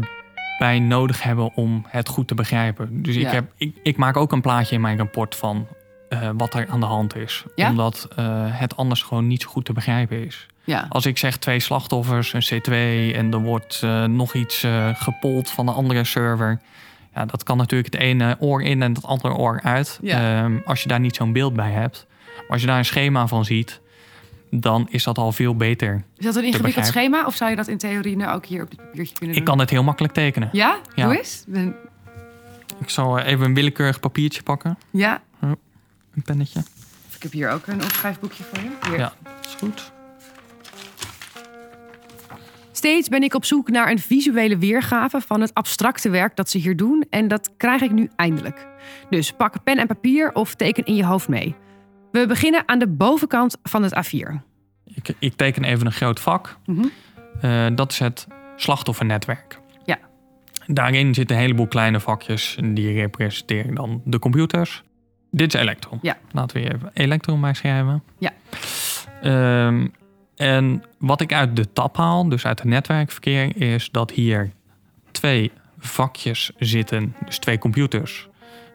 bij 0.57 0.79
nodig 0.79 1.23
hebben 1.23 1.53
om 1.55 1.85
het 1.87 2.07
goed 2.07 2.27
te 2.27 2.35
begrijpen. 2.35 3.01
Dus 3.01 3.15
ik, 3.15 3.27
heb, 3.27 3.51
ik, 3.57 3.77
ik 3.83 3.97
maak 3.97 4.17
ook 4.17 4.31
een 4.31 4.41
plaatje 4.41 4.75
in 4.75 4.81
mijn 4.81 4.97
rapport 4.97 5.35
van 5.35 5.67
eh, 6.09 6.29
wat 6.37 6.53
er 6.53 6.67
aan 6.67 6.79
de 6.79 6.85
hand 6.85 7.15
is. 7.15 7.43
Ja? 7.55 7.69
Omdat 7.69 8.07
eh, 8.15 8.25
het 8.47 8.77
anders 8.77 9.01
gewoon 9.01 9.27
niet 9.27 9.41
zo 9.41 9.49
goed 9.49 9.65
te 9.65 9.73
begrijpen 9.73 10.25
is. 10.25 10.45
Ja, 10.63 10.85
Als 10.89 11.05
ik 11.05 11.17
zeg 11.17 11.37
twee 11.37 11.59
slachtoffers, 11.59 12.33
een 12.33 12.43
C2 12.43 12.71
en 13.15 13.33
er 13.33 13.41
wordt 13.41 13.79
eh, 13.83 14.03
nog 14.03 14.33
iets 14.33 14.65
gepold 14.93 15.49
van 15.49 15.67
een 15.67 15.73
andere 15.73 16.03
server. 16.03 16.61
Ja, 17.13 17.25
dat 17.25 17.43
kan 17.43 17.57
natuurlijk 17.57 17.93
het 17.93 18.01
ene 18.01 18.35
oor 18.39 18.63
in 18.63 18.81
en 18.81 18.93
het 18.93 19.05
andere 19.05 19.33
oor 19.33 19.59
uit. 19.63 19.99
Ehm, 20.03 20.57
als 20.65 20.81
je 20.81 20.87
daar 20.87 20.99
niet 20.99 21.15
zo'n 21.15 21.33
beeld 21.33 21.53
bij 21.53 21.71
hebt. 21.71 22.05
Maar 22.35 22.45
als 22.49 22.61
je 22.61 22.67
daar 22.67 22.77
een 22.77 22.85
schema 22.85 23.27
van 23.27 23.45
ziet, 23.45 23.81
dan 24.49 24.87
is 24.89 25.03
dat 25.03 25.17
al 25.17 25.31
veel 25.31 25.55
beter. 25.55 26.03
is 26.17 26.25
dat 26.25 26.35
een 26.35 26.43
ingewikkeld 26.43 26.85
schema 26.85 27.25
of 27.25 27.35
zou 27.35 27.49
je 27.49 27.55
dat 27.55 27.67
in 27.67 27.77
theorie 27.77 28.17
nou 28.17 28.35
ook 28.35 28.45
hier 28.45 28.63
op 28.63 28.69
dit 28.69 28.79
papiertje 28.79 29.13
kunnen 29.15 29.35
Ik 29.35 29.41
doen? 29.45 29.49
kan 29.53 29.59
het 29.59 29.69
heel 29.69 29.83
makkelijk 29.83 30.13
tekenen. 30.13 30.49
Ja? 30.51 30.79
Ja. 30.95 31.05
Doe 31.05 31.17
eens. 31.17 31.43
Ben- 31.47 31.75
Ik 32.79 32.89
zal 32.89 33.19
even 33.19 33.45
een 33.45 33.53
willekeurig 33.53 33.99
papiertje 33.99 34.43
pakken. 34.43 34.77
Ja. 34.91 35.21
Een 35.39 36.21
pennetje. 36.23 36.59
Ik 37.15 37.23
heb 37.23 37.31
hier 37.31 37.49
ook 37.49 37.67
een 37.67 37.83
opschrijfboekje 37.83 38.43
voor 38.43 38.59
je. 38.63 38.69
Hier. 38.89 38.97
Ja, 38.99 39.13
is 39.45 39.55
goed. 39.59 39.91
Steeds 42.71 43.07
ben 43.09 43.23
ik 43.23 43.33
op 43.33 43.45
zoek 43.45 43.69
naar 43.69 43.91
een 43.91 43.99
visuele 43.99 44.57
weergave 44.57 45.21
van 45.21 45.41
het 45.41 45.53
abstracte 45.53 46.09
werk 46.09 46.35
dat 46.35 46.49
ze 46.49 46.57
hier 46.57 46.75
doen. 46.75 47.05
En 47.09 47.27
dat 47.27 47.49
krijg 47.57 47.81
ik 47.81 47.91
nu 47.91 48.09
eindelijk. 48.15 48.67
Dus 49.09 49.31
pak 49.31 49.63
pen 49.63 49.77
en 49.77 49.87
papier 49.87 50.33
of 50.33 50.55
teken 50.55 50.85
in 50.85 50.95
je 50.95 51.05
hoofd 51.05 51.27
mee. 51.27 51.55
We 52.11 52.25
beginnen 52.27 52.63
aan 52.65 52.79
de 52.79 52.87
bovenkant 52.87 53.57
van 53.63 53.83
het 53.83 53.93
A4. 53.93 54.33
Ik, 54.83 55.15
ik 55.19 55.33
teken 55.35 55.63
even 55.63 55.85
een 55.85 55.91
groot 55.91 56.19
vak. 56.19 56.57
Mhm. 56.65 56.85
Eh, 57.41 57.65
dat 57.75 57.91
is 57.91 57.99
het 57.99 58.27
slachtoffernetwerk. 58.55 59.59
Ja. 59.85 59.97
Daarin 60.67 61.13
zitten 61.13 61.35
een 61.35 61.41
heleboel 61.41 61.67
kleine 61.67 61.99
vakjes. 61.99 62.57
Die 62.63 62.93
representeren 62.93 63.75
dan 63.75 64.01
de 64.05 64.19
computers. 64.19 64.83
Dit 65.31 65.53
is 65.53 65.59
Electron. 65.61 65.99
Ja. 66.01 66.17
Laten 66.31 66.57
we 66.57 66.63
hier 66.63 66.75
even 66.75 66.91
Electron 66.93 67.41
bij 67.41 67.53
schrijven. 67.53 68.03
Ja. 68.17 68.31
Ehm, 69.21 69.87
en 70.35 70.83
wat 70.97 71.21
ik 71.21 71.33
uit 71.33 71.55
de 71.55 71.73
tab 71.73 71.97
haal, 71.97 72.29
dus 72.29 72.45
uit 72.45 72.59
het 72.59 72.67
netwerkverkeer, 72.67 73.61
is 73.61 73.89
dat 73.91 74.11
hier 74.11 74.51
twee 75.11 75.51
vakjes 75.79 76.51
zitten. 76.57 77.15
Dus 77.25 77.37
twee 77.37 77.57
computers. 77.57 78.27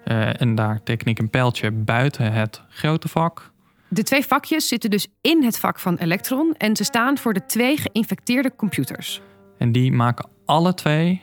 Eh, 0.05 0.41
en 0.41 0.55
daar 0.55 0.83
teken 0.83 1.07
ik 1.07 1.19
een 1.19 1.31
pijltje 1.31 1.71
buiten 1.71 2.33
het 2.33 2.63
grote 2.69 3.09
vak. 3.09 3.51
De 3.89 4.03
twee 4.03 4.25
vakjes 4.25 4.69
zitten 4.69 4.91
dus 4.91 5.07
in 5.21 5.45
het 5.45 5.59
vak 5.59 5.79
van 5.79 5.97
Electron 5.97 6.55
en 6.59 6.77
ze 6.77 6.85
staan 6.85 7.19
voor 7.19 7.33
de 7.33 7.47
twee 7.47 7.77
geïnfecteerde 7.77 8.53
computers. 8.57 9.21
En 9.59 9.73
die 9.73 9.93
maken 9.93 10.29
alle 10.45 10.75
twee 10.75 11.23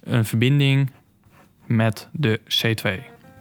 een 0.00 0.24
verbinding 0.24 0.90
met 1.66 2.08
de 2.12 2.40
C2. 2.40 2.82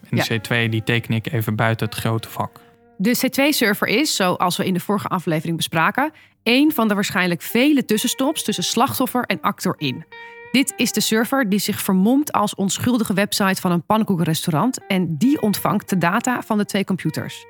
En 0.10 0.18
de 0.18 0.40
C2 0.40 0.70
die 0.70 0.84
teken 0.84 1.14
ik 1.14 1.32
even 1.32 1.56
buiten 1.56 1.86
het 1.86 1.96
grote 1.96 2.30
vak. 2.30 2.60
De 2.98 3.18
C2-server 3.18 3.88
is, 3.88 4.16
zoals 4.16 4.58
we 4.58 4.66
in 4.66 4.74
de 4.74 4.80
vorige 4.80 5.08
aflevering 5.08 5.58
bespraken, 5.58 6.12
één 6.44 6.72
van 6.72 6.88
de 6.88 6.94
waarschijnlijk 6.94 7.42
vele 7.42 7.86
tussenstops 7.86 8.44
tussen 8.44 8.64
slachtoffer 8.64 9.24
en 9.24 9.42
actor 9.42 9.76
in. 9.78 10.06
Dit 10.52 10.74
is 10.76 10.92
de 10.92 11.02
server 11.02 11.50
die 11.50 11.60
zich 11.60 11.82
vermomt 11.82 12.32
als 12.32 12.56
onschuldige 12.56 13.14
website 13.14 13.62
van 13.62 13.72
een 13.72 13.86
pannenkoekenrestaurant 13.86 14.86
en 14.88 15.18
die 15.18 15.42
ontvangt 15.42 15.90
de 15.90 15.98
data 15.98 16.42
van 16.42 16.58
de 16.58 16.66
twee 16.66 16.84
computers. 16.84 17.46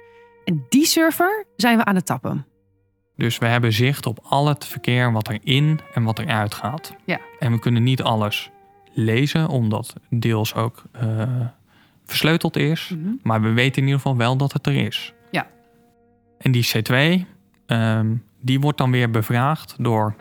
En 0.45 0.65
die 0.69 0.85
server 0.85 1.45
zijn 1.55 1.77
we 1.77 1.85
aan 1.85 1.95
het 1.95 2.05
tappen. 2.05 2.45
Dus 3.15 3.37
we 3.37 3.45
hebben 3.45 3.73
zicht 3.73 4.05
op 4.05 4.19
al 4.23 4.47
het 4.47 4.65
verkeer 4.65 5.11
wat 5.11 5.27
er 5.27 5.39
in 5.43 5.79
en 5.93 6.03
wat 6.03 6.19
er 6.19 6.27
uit 6.27 6.53
gaat. 6.53 6.95
Ja. 7.05 7.19
En 7.39 7.51
we 7.51 7.59
kunnen 7.59 7.83
niet 7.83 8.01
alles 8.01 8.49
lezen, 8.93 9.47
omdat 9.47 9.93
deels 10.09 10.55
ook 10.55 10.83
eh, 10.91 11.29
versleuteld 12.05 12.55
is. 12.55 12.95
Maar 13.23 13.41
we 13.41 13.51
weten 13.51 13.81
in 13.81 13.87
ieder 13.87 14.01
geval 14.01 14.17
wel 14.17 14.37
dat 14.37 14.53
het 14.53 14.67
er 14.67 14.75
is. 14.75 15.13
Ja. 15.31 15.47
En 16.37 16.51
die 16.51 16.67
C2, 16.67 17.25
ehm, 17.65 18.15
die 18.41 18.59
wordt 18.59 18.77
dan 18.77 18.91
weer 18.91 19.11
bevraagd 19.11 19.75
door 19.77 20.15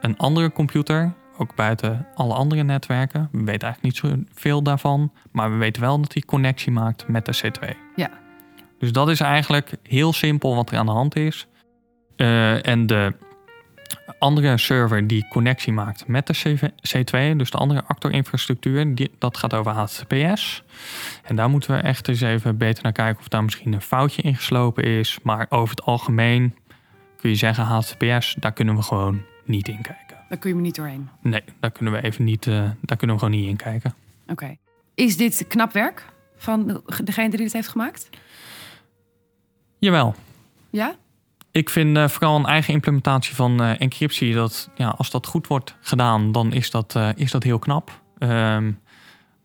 een 0.00 0.16
andere 0.16 0.52
computer. 0.52 1.14
Ook 1.38 1.54
buiten 1.54 2.06
alle 2.14 2.34
andere 2.34 2.62
netwerken. 2.62 3.28
We 3.32 3.44
weten 3.44 3.68
eigenlijk 3.68 3.82
niet 3.82 3.96
zoveel 3.96 4.62
daarvan. 4.62 5.12
Maar 5.30 5.50
we 5.50 5.56
weten 5.56 5.82
wel 5.82 6.00
dat 6.00 6.12
hij 6.12 6.22
connectie 6.22 6.72
maakt 6.72 7.08
met 7.08 7.24
de 7.26 7.36
C2. 7.44 7.76
Ja. 7.96 8.10
Dus 8.78 8.92
dat 8.92 9.08
is 9.08 9.20
eigenlijk 9.20 9.72
heel 9.82 10.12
simpel 10.12 10.54
wat 10.54 10.70
er 10.70 10.78
aan 10.78 10.86
de 10.86 10.92
hand 10.92 11.16
is. 11.16 11.46
Eh, 12.16 12.66
en 12.66 12.86
de 12.86 13.14
andere 14.18 14.58
server 14.58 15.06
die 15.06 15.28
connectie 15.28 15.72
maakt 15.72 16.06
met 16.06 16.26
de 16.26 16.32
CV 16.32 16.62
C2, 16.62 17.36
dus 17.36 17.50
de 17.50 17.58
andere 17.58 17.84
actorinfrastructuur, 17.86 18.94
die, 18.94 19.10
dat 19.18 19.36
gaat 19.36 19.54
over 19.54 19.72
HTTPS. 19.72 20.62
En 21.22 21.36
daar 21.36 21.50
moeten 21.50 21.74
we 21.74 21.80
echt 21.80 22.08
eens 22.08 22.20
even 22.20 22.56
beter 22.56 22.82
naar 22.82 22.92
kijken 22.92 23.20
of 23.20 23.28
daar 23.28 23.44
misschien 23.44 23.72
een 23.72 23.80
foutje 23.80 24.22
in 24.22 24.36
geslopen 24.36 24.84
is. 24.84 25.18
Maar 25.22 25.46
over 25.48 25.70
het 25.70 25.84
algemeen 25.84 26.54
kun 27.16 27.30
je 27.30 27.36
zeggen 27.36 27.64
HTTPS, 27.64 28.36
daar 28.38 28.52
kunnen 28.52 28.76
we 28.76 28.82
gewoon 28.82 29.22
niet 29.44 29.68
in 29.68 29.82
kijken. 29.82 30.05
Daar 30.28 30.38
kun 30.38 30.50
je 30.50 30.56
me 30.56 30.62
niet 30.62 30.74
doorheen. 30.74 31.08
Nee, 31.22 31.42
daar 31.60 31.70
kunnen 31.70 31.92
we 31.92 32.02
even 32.02 32.24
niet, 32.24 32.46
eh, 32.46 32.70
daar 32.80 32.96
kunnen 32.96 33.16
we 33.16 33.22
gewoon 33.22 33.38
niet 33.40 33.48
in 33.48 33.56
kijken. 33.56 33.94
Oké. 34.28 34.56
Is 34.94 35.16
dit 35.16 35.44
knap 35.48 35.72
werk 35.72 36.12
van 36.36 36.82
degene 37.04 37.28
die 37.28 37.38
dit 37.38 37.52
heeft 37.52 37.68
gemaakt? 37.68 38.08
Jawel, 39.78 40.14
Ja? 40.70 40.94
Ik 41.50 41.70
vind 41.70 41.96
eh, 41.96 42.08
vooral 42.08 42.36
een 42.36 42.46
eigen 42.46 42.74
implementatie 42.74 43.34
van 43.34 43.62
eh, 43.62 43.80
encryptie, 43.80 44.34
dat 44.34 44.70
ja, 44.74 44.88
als 44.88 45.10
dat 45.10 45.26
goed 45.26 45.46
wordt 45.46 45.76
gedaan, 45.80 46.32
dan 46.32 46.52
is 46.52 46.70
dat, 46.70 46.98
is 47.16 47.30
dat 47.30 47.42
heel 47.42 47.58
knap. 47.58 48.02
Ehm, 48.18 48.72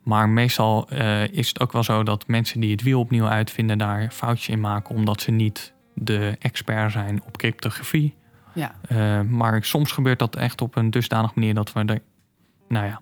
maar 0.02 0.28
meestal 0.28 0.88
is 1.30 1.48
het 1.48 1.60
ook 1.60 1.72
wel 1.72 1.82
zo 1.82 2.02
dat 2.02 2.26
mensen 2.26 2.60
die 2.60 2.70
het 2.70 2.82
wiel 2.82 3.00
opnieuw 3.00 3.26
uitvinden, 3.26 3.78
daar 3.78 4.10
foutjes 4.10 4.48
in 4.48 4.60
maken, 4.60 4.94
omdat 4.94 5.20
ze 5.20 5.30
niet 5.30 5.72
de 5.94 6.36
expert 6.38 6.92
zijn 6.92 7.22
op 7.26 7.36
cryptografie. 7.36 8.14
Ja. 8.54 8.74
Eh, 8.88 9.20
maar 9.20 9.64
soms 9.64 9.92
gebeurt 9.92 10.18
dat 10.18 10.36
echt 10.36 10.60
op 10.60 10.76
een 10.76 10.90
dusdanig 10.90 11.34
manier 11.34 11.54
dat 11.54 11.72
we 11.72 11.80
er, 11.80 12.00
nou 12.68 12.86
ja, 12.86 13.00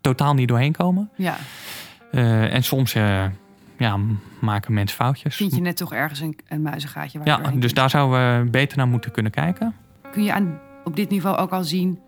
totaal 0.00 0.34
niet 0.34 0.48
doorheen 0.48 0.72
komen. 0.72 1.10
Ja. 1.16 1.36
Eh, 2.12 2.54
en 2.54 2.62
soms 2.62 2.94
eh, 2.94 3.24
ja, 3.76 3.98
maken 4.40 4.74
mensen 4.74 4.96
foutjes. 4.96 5.36
Vind 5.36 5.54
je 5.54 5.60
net 5.60 5.76
toch 5.76 5.92
ergens 5.92 6.20
een, 6.20 6.38
een 6.48 6.62
muizengaatje 6.62 7.18
waar 7.18 7.26
Ja, 7.26 7.36
dus 7.36 7.50
kunt? 7.50 7.74
daar 7.74 7.90
zouden 7.90 8.44
we 8.44 8.50
beter 8.50 8.76
naar 8.76 8.88
moeten 8.88 9.10
kunnen 9.10 9.32
kijken. 9.32 9.74
kun 10.12 10.22
je 10.24 10.32
aan, 10.32 10.58
op 10.84 10.96
dit 10.96 11.10
niveau 11.10 11.36
ook 11.36 11.50
al 11.50 11.64
zien 11.64 11.98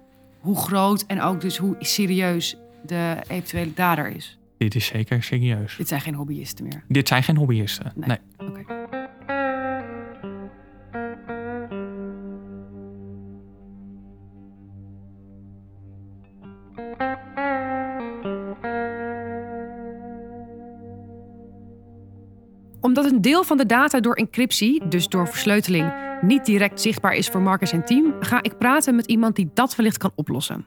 hoe 0.40 0.56
groot 0.56 1.04
en 1.06 1.22
ook 1.22 1.40
dus 1.40 1.56
hoe 1.56 1.76
serieus 1.78 2.56
de 2.82 3.16
eventuele 3.28 3.74
dader 3.74 4.08
is. 4.08 4.38
Dit 4.58 4.74
is 4.74 4.86
zeker 4.86 5.22
serieus. 5.22 5.76
Dit 5.76 5.88
zijn 5.88 6.00
geen 6.00 6.14
hobbyisten 6.14 6.64
meer. 6.64 6.82
Dit 6.88 7.08
zijn 7.08 7.22
geen 7.22 7.36
hobbyisten. 7.36 7.92
Nee. 7.94 8.18
Nee. 8.38 8.48
Oké. 8.48 8.97
Een 23.18 23.24
deel 23.24 23.44
van 23.44 23.56
de 23.56 23.66
data 23.66 24.00
door 24.00 24.14
encryptie, 24.14 24.88
dus 24.88 25.08
door 25.08 25.28
versleuteling, 25.28 25.92
niet 26.20 26.44
direct 26.44 26.80
zichtbaar 26.80 27.14
is 27.14 27.28
voor 27.28 27.40
Marcus 27.40 27.72
en 27.72 27.84
team, 27.84 28.14
ga 28.20 28.42
ik 28.42 28.58
praten 28.58 28.94
met 28.94 29.06
iemand 29.06 29.36
die 29.36 29.50
dat 29.54 29.76
wellicht 29.76 29.98
kan 29.98 30.12
oplossen. 30.14 30.66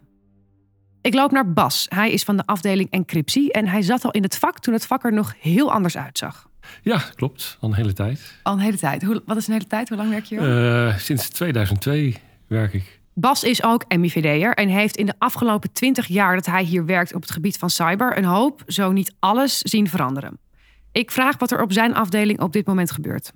Ik 1.01 1.13
loop 1.13 1.31
naar 1.31 1.53
Bas. 1.53 1.85
Hij 1.89 2.11
is 2.11 2.23
van 2.23 2.37
de 2.37 2.45
afdeling 2.45 2.91
encryptie 2.91 3.51
en 3.51 3.67
hij 3.67 3.81
zat 3.81 4.05
al 4.05 4.11
in 4.11 4.23
het 4.23 4.37
vak 4.37 4.59
toen 4.59 4.73
het 4.73 4.85
vak 4.85 5.03
er 5.03 5.13
nog 5.13 5.33
heel 5.39 5.71
anders 5.71 5.97
uitzag. 5.97 6.49
Ja, 6.81 7.01
klopt. 7.15 7.57
Al 7.59 7.69
een 7.69 7.75
hele 7.75 7.93
tijd. 7.93 8.39
Al 8.43 8.53
een 8.53 8.59
hele 8.59 8.77
tijd. 8.77 9.03
Hoe, 9.03 9.21
wat 9.25 9.37
is 9.37 9.47
een 9.47 9.53
hele 9.53 9.67
tijd? 9.67 9.89
Hoe 9.89 9.97
lang 9.97 10.09
werk 10.09 10.25
je 10.25 10.39
hier? 10.39 10.85
Uh, 10.87 10.97
sinds 10.97 11.29
2002 11.29 12.17
werk 12.47 12.73
ik. 12.73 12.99
Bas 13.13 13.43
is 13.43 13.63
ook 13.63 13.95
MIVD'er 13.97 14.53
en 14.53 14.69
heeft 14.69 14.97
in 14.97 15.05
de 15.05 15.15
afgelopen 15.17 15.71
20 15.71 16.07
jaar 16.07 16.35
dat 16.35 16.45
hij 16.45 16.63
hier 16.63 16.85
werkt 16.85 17.13
op 17.13 17.21
het 17.21 17.31
gebied 17.31 17.57
van 17.57 17.69
cyber 17.69 18.17
een 18.17 18.25
hoop, 18.25 18.63
zo 18.67 18.91
niet 18.91 19.13
alles, 19.19 19.57
zien 19.57 19.89
veranderen. 19.89 20.39
Ik 20.91 21.11
vraag 21.11 21.37
wat 21.37 21.51
er 21.51 21.61
op 21.61 21.73
zijn 21.73 21.95
afdeling 21.95 22.39
op 22.39 22.53
dit 22.53 22.65
moment 22.65 22.91
gebeurt. 22.91 23.33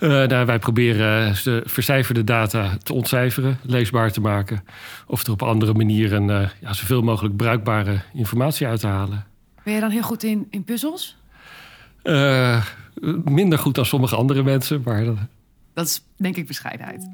Uh, 0.00 0.08
nou, 0.08 0.46
wij 0.46 0.58
proberen 0.58 1.34
de 1.44 1.62
vercijferde 1.64 2.24
data 2.24 2.76
te 2.82 2.92
ontcijferen, 2.92 3.58
leesbaar 3.62 4.12
te 4.12 4.20
maken. 4.20 4.64
Of 5.06 5.24
er 5.24 5.32
op 5.32 5.42
andere 5.42 5.72
manieren 5.72 6.28
uh, 6.28 6.48
ja, 6.60 6.72
zoveel 6.72 7.02
mogelijk 7.02 7.36
bruikbare 7.36 8.00
informatie 8.14 8.66
uit 8.66 8.80
te 8.80 8.86
halen. 8.86 9.26
Ben 9.64 9.74
je 9.74 9.80
dan 9.80 9.90
heel 9.90 10.02
goed 10.02 10.22
in, 10.22 10.46
in 10.50 10.64
puzzels? 10.64 11.16
Uh, 12.04 12.64
minder 13.24 13.58
goed 13.58 13.74
dan 13.74 13.86
sommige 13.86 14.16
andere 14.16 14.42
mensen, 14.42 14.82
maar... 14.84 15.04
Dat 15.74 15.86
is 15.86 16.04
denk 16.16 16.36
ik 16.36 16.46
bescheidenheid. 16.46 17.08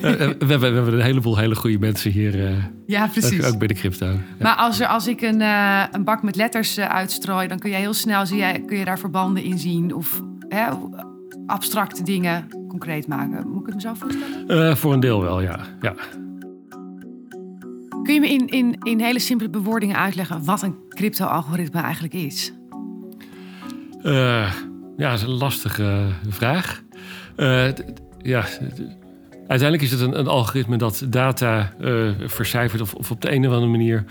We, 0.00 0.06
hebben, 0.38 0.48
we, 0.48 0.54
hebben, 0.54 0.92
een 0.92 1.00
heleboel 1.00 1.38
hele 1.38 1.54
goede 1.54 1.78
mensen 1.78 2.10
hier. 2.10 2.62
ja, 2.86 3.06
precies. 3.06 3.44
Ook, 3.44 3.52
ook, 3.52 3.58
bij 3.58 3.68
de 3.68 3.74
crypto. 3.74 4.06
Ja. 4.06 4.18
Maar 4.40 4.54
als, 4.54 4.80
er, 4.80 4.86
als 4.86 5.06
ik 5.06 5.20
een, 5.20 5.40
een 5.92 6.04
bak 6.04 6.22
met 6.22 6.36
letters 6.36 6.78
uitstrooi, 6.78 7.48
dan 7.48 7.58
kun 7.58 7.70
je 7.70 7.76
heel 7.76 7.94
snel 7.94 8.26
zie 8.26 8.36
jij, 8.36 8.62
kun 8.66 8.78
je 8.78 8.84
daar 8.84 8.98
verbanden 8.98 9.42
in 9.42 9.58
zien. 9.58 9.94
Of 9.94 10.22
hè, 10.48 10.64
abstracte 11.46 12.02
dingen 12.02 12.48
concreet 12.68 13.06
maken. 13.06 13.48
Moet 13.48 13.60
ik 13.60 13.66
het 13.66 13.74
me 13.74 13.80
zo 13.80 13.94
voorstellen? 13.94 14.76
Voor 14.76 14.92
een 14.92 15.00
deel 15.00 15.22
wel, 15.22 15.40
ja. 15.40 15.58
ja. 15.80 15.94
Kun 18.08 18.14
je 18.14 18.20
me 18.20 18.28
in, 18.28 18.46
in, 18.46 18.78
in 18.82 19.00
hele 19.00 19.18
simpele 19.18 19.50
bewoordingen 19.50 19.96
uitleggen 19.96 20.44
wat 20.44 20.62
een 20.62 20.74
crypto-algoritme 20.88 21.80
eigenlijk 21.80 22.14
is? 22.14 22.52
Uh, 24.02 24.52
ja, 24.96 25.10
dat 25.10 25.18
is 25.18 25.22
een 25.22 25.38
lastige 25.38 26.06
vraag. 26.28 26.82
Uh, 27.36 27.68
ja, 28.18 28.44
uiteindelijk 29.48 29.82
is 29.82 29.90
het 29.90 30.00
een, 30.00 30.18
een 30.18 30.26
algoritme 30.26 30.76
dat 30.76 31.06
data 31.08 31.72
vercijfert 32.26 32.80
of, 32.80 32.94
of, 32.94 33.10
op 33.10 33.20
de 33.20 33.32
een 33.32 33.46
of 33.46 33.52
andere 33.52 33.70
manier 33.70 34.04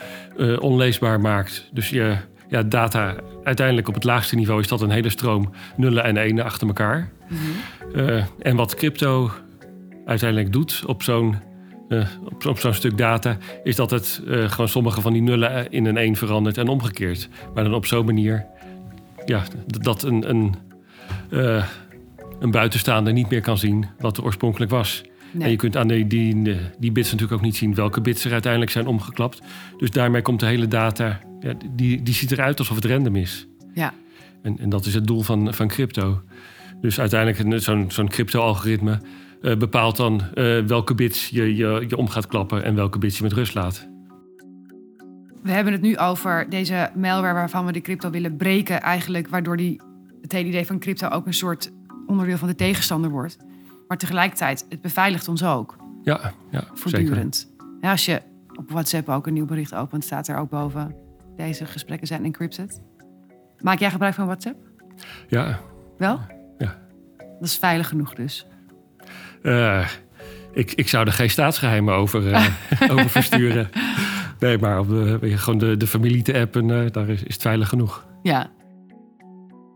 onleesbaar 0.60 1.20
maakt. 1.20 1.70
Dus 1.72 1.90
je 1.90 2.16
ja, 2.50 2.64
data 2.64 3.16
uiteindelijk 3.44 3.88
op 3.88 3.94
het 3.94 4.04
laagste 4.04 4.36
niveau 4.36 4.60
is 4.60 4.68
dat 4.68 4.82
een 4.82 4.90
hele 4.90 5.10
stroom 5.10 5.50
nullen 5.76 6.04
en 6.04 6.18
enen 6.18 6.44
achter 6.46 6.68
elkaar. 6.68 7.10
uh, 7.96 8.24
en 8.40 8.56
wat 8.56 8.76
crypto 8.76 9.32
uiteindelijk 10.06 10.54
doet 10.54 10.84
op 10.86 11.04
zo'n 11.04 11.36
uh, 11.90 12.08
op, 12.24 12.46
op 12.46 12.60
zo'n 12.60 12.74
stuk 12.74 12.98
data, 12.98 13.38
is 13.64 13.76
dat 13.76 13.92
het 13.92 14.22
uh, 14.26 14.50
gewoon 14.50 14.68
sommige 14.68 15.02
van 15.02 15.14
die 15.14 15.22
nullen 15.22 15.72
in 15.72 15.86
een 15.86 15.98
1 15.98 16.16
verandert 16.16 16.58
en 16.58 16.68
omgekeerd. 16.68 17.30
Maar 17.54 17.64
dan 17.64 17.74
op 17.74 17.86
zo'n 17.86 18.06
manier 18.06 18.46
ja, 19.26 19.44
dat 19.66 20.04
een, 20.04 20.30
een, 20.30 20.56
een 22.40 22.52
buitenstaander 22.52 23.14
niet 23.14 23.30
meer 23.30 23.42
kan 23.42 23.58
zien 23.58 23.86
wat 24.00 24.18
er 24.18 24.24
oorspronkelijk 24.24 24.72
was. 24.72 25.04
Nee. 25.32 25.44
En 25.44 25.50
je 25.50 25.56
kunt 25.56 25.78
aan 25.78 25.88
die, 25.88 26.08
die, 26.08 26.58
die 26.80 26.92
bits 26.92 27.12
natuurlijk 27.12 27.40
ook 27.40 27.46
niet 27.46 27.56
zien 27.56 27.76
welke 27.76 28.02
bits 28.02 28.26
er 28.26 28.32
uiteindelijk 28.32 28.72
zijn 28.72 28.88
omgeklapt. 28.88 29.42
Dus 29.78 29.92
daarmee 29.92 30.22
komt 30.22 30.40
de 30.40 30.46
hele 30.46 30.68
data, 30.68 31.20
ja, 31.40 31.54
die, 31.72 32.04
die 32.04 32.14
ziet 32.14 32.32
eruit 32.32 32.60
alsof 32.60 32.76
het 32.76 32.86
random 32.86 33.16
is. 33.16 33.48
Ja. 33.74 33.94
En, 34.42 34.60
en 34.60 34.70
dat 34.70 34.86
is 34.86 34.94
het 34.94 35.08
doel 35.08 35.22
van, 35.22 35.54
van 35.54 35.68
crypto. 35.68 36.22
Dus 36.82 37.00
uiteindelijk 37.00 37.62
zo'n 37.62 37.92
zo'n 37.92 38.08
crypto-algoritme 38.08 39.00
uh, 39.42 39.56
bepaalt 39.56 39.98
dan 39.98 40.22
uh, 40.34 40.60
welke 40.66 40.96
bits 40.96 41.30
je, 41.30 41.56
je, 41.56 41.86
je 41.88 41.98
om 41.98 42.10
gaat 42.10 42.28
klappen 42.28 42.64
en 42.64 42.76
welke 42.76 43.00
bits 43.00 43.18
je 43.18 43.24
met 43.24 43.34
rust 43.34 43.54
laat. 43.54 43.88
We 45.44 45.52
hebben 45.52 45.74
het 45.74 45.82
nu 45.82 45.98
over 45.98 46.50
deze 46.50 46.90
malware 46.96 47.34
waarvan 47.34 47.66
we 47.66 47.72
de 47.72 47.82
crypto 47.82 48.10
willen 48.10 48.36
breken, 48.36 48.82
eigenlijk, 48.82 49.28
waardoor 49.28 49.58
die, 49.58 49.82
het 50.22 50.32
hele 50.32 50.48
idee 50.48 50.66
van 50.66 50.80
crypto 50.80 51.08
ook 51.08 51.26
een 51.26 51.34
soort 51.34 51.72
onderdeel 52.08 52.38
van 52.38 52.48
de 52.48 52.56
tegenstander 52.56 53.10
wordt. 53.10 53.38
Maar 53.88 53.98
tegelijkertijd, 53.98 54.66
het 54.70 54.82
beveiligt 54.82 55.28
ons 55.28 55.44
ook. 55.44 55.76
Ja, 56.04 56.34
ja 56.52 56.64
voortdurend. 56.74 57.52
Ja, 57.82 57.92
als 57.92 58.06
je 58.06 58.22
op 58.54 58.72
WhatsApp 58.72 59.10
ook 59.10 59.28
een 59.28 59.34
nieuw 59.34 59.46
bericht 59.46 59.76
opent, 59.76 60.04
staat 60.04 60.28
er 60.28 60.38
ook 60.38 60.50
boven: 60.50 60.96
deze 61.36 61.66
gesprekken 61.66 62.08
zijn 62.08 62.24
encrypted. 62.24 62.82
Maak 63.60 63.80
jij 63.80 63.92
gebruik 63.92 64.14
van 64.14 64.26
WhatsApp? 64.26 64.58
Ja. 65.28 65.60
Wel? 65.98 66.20
Ja. 66.58 66.80
Dat 67.18 67.48
is 67.48 67.58
veilig 67.58 67.88
genoeg 67.88 68.14
dus. 68.14 68.48
Uh, 69.44 69.88
ik, 70.54 70.72
ik 70.72 70.90
zou 70.90 71.06
er 71.06 71.14
geen 71.14 71.30
staatsgeheimen 71.30 71.94
over, 71.94 72.24
uh, 72.28 72.46
over 72.92 73.10
versturen. 73.10 73.70
Nee, 74.40 74.58
maar 74.58 74.80
op 74.80 74.90
de, 74.90 75.38
gewoon 75.38 75.60
de, 75.60 75.78
de 75.78 75.88
familie 75.88 76.22
te 76.22 76.40
appen, 76.40 76.70
uh, 76.70 76.92
daar 76.92 77.10
is, 77.10 77.24
is 77.24 77.34
het 77.34 77.42
veilig 77.42 77.70
genoeg. 77.70 78.06
Ja. 78.24 78.50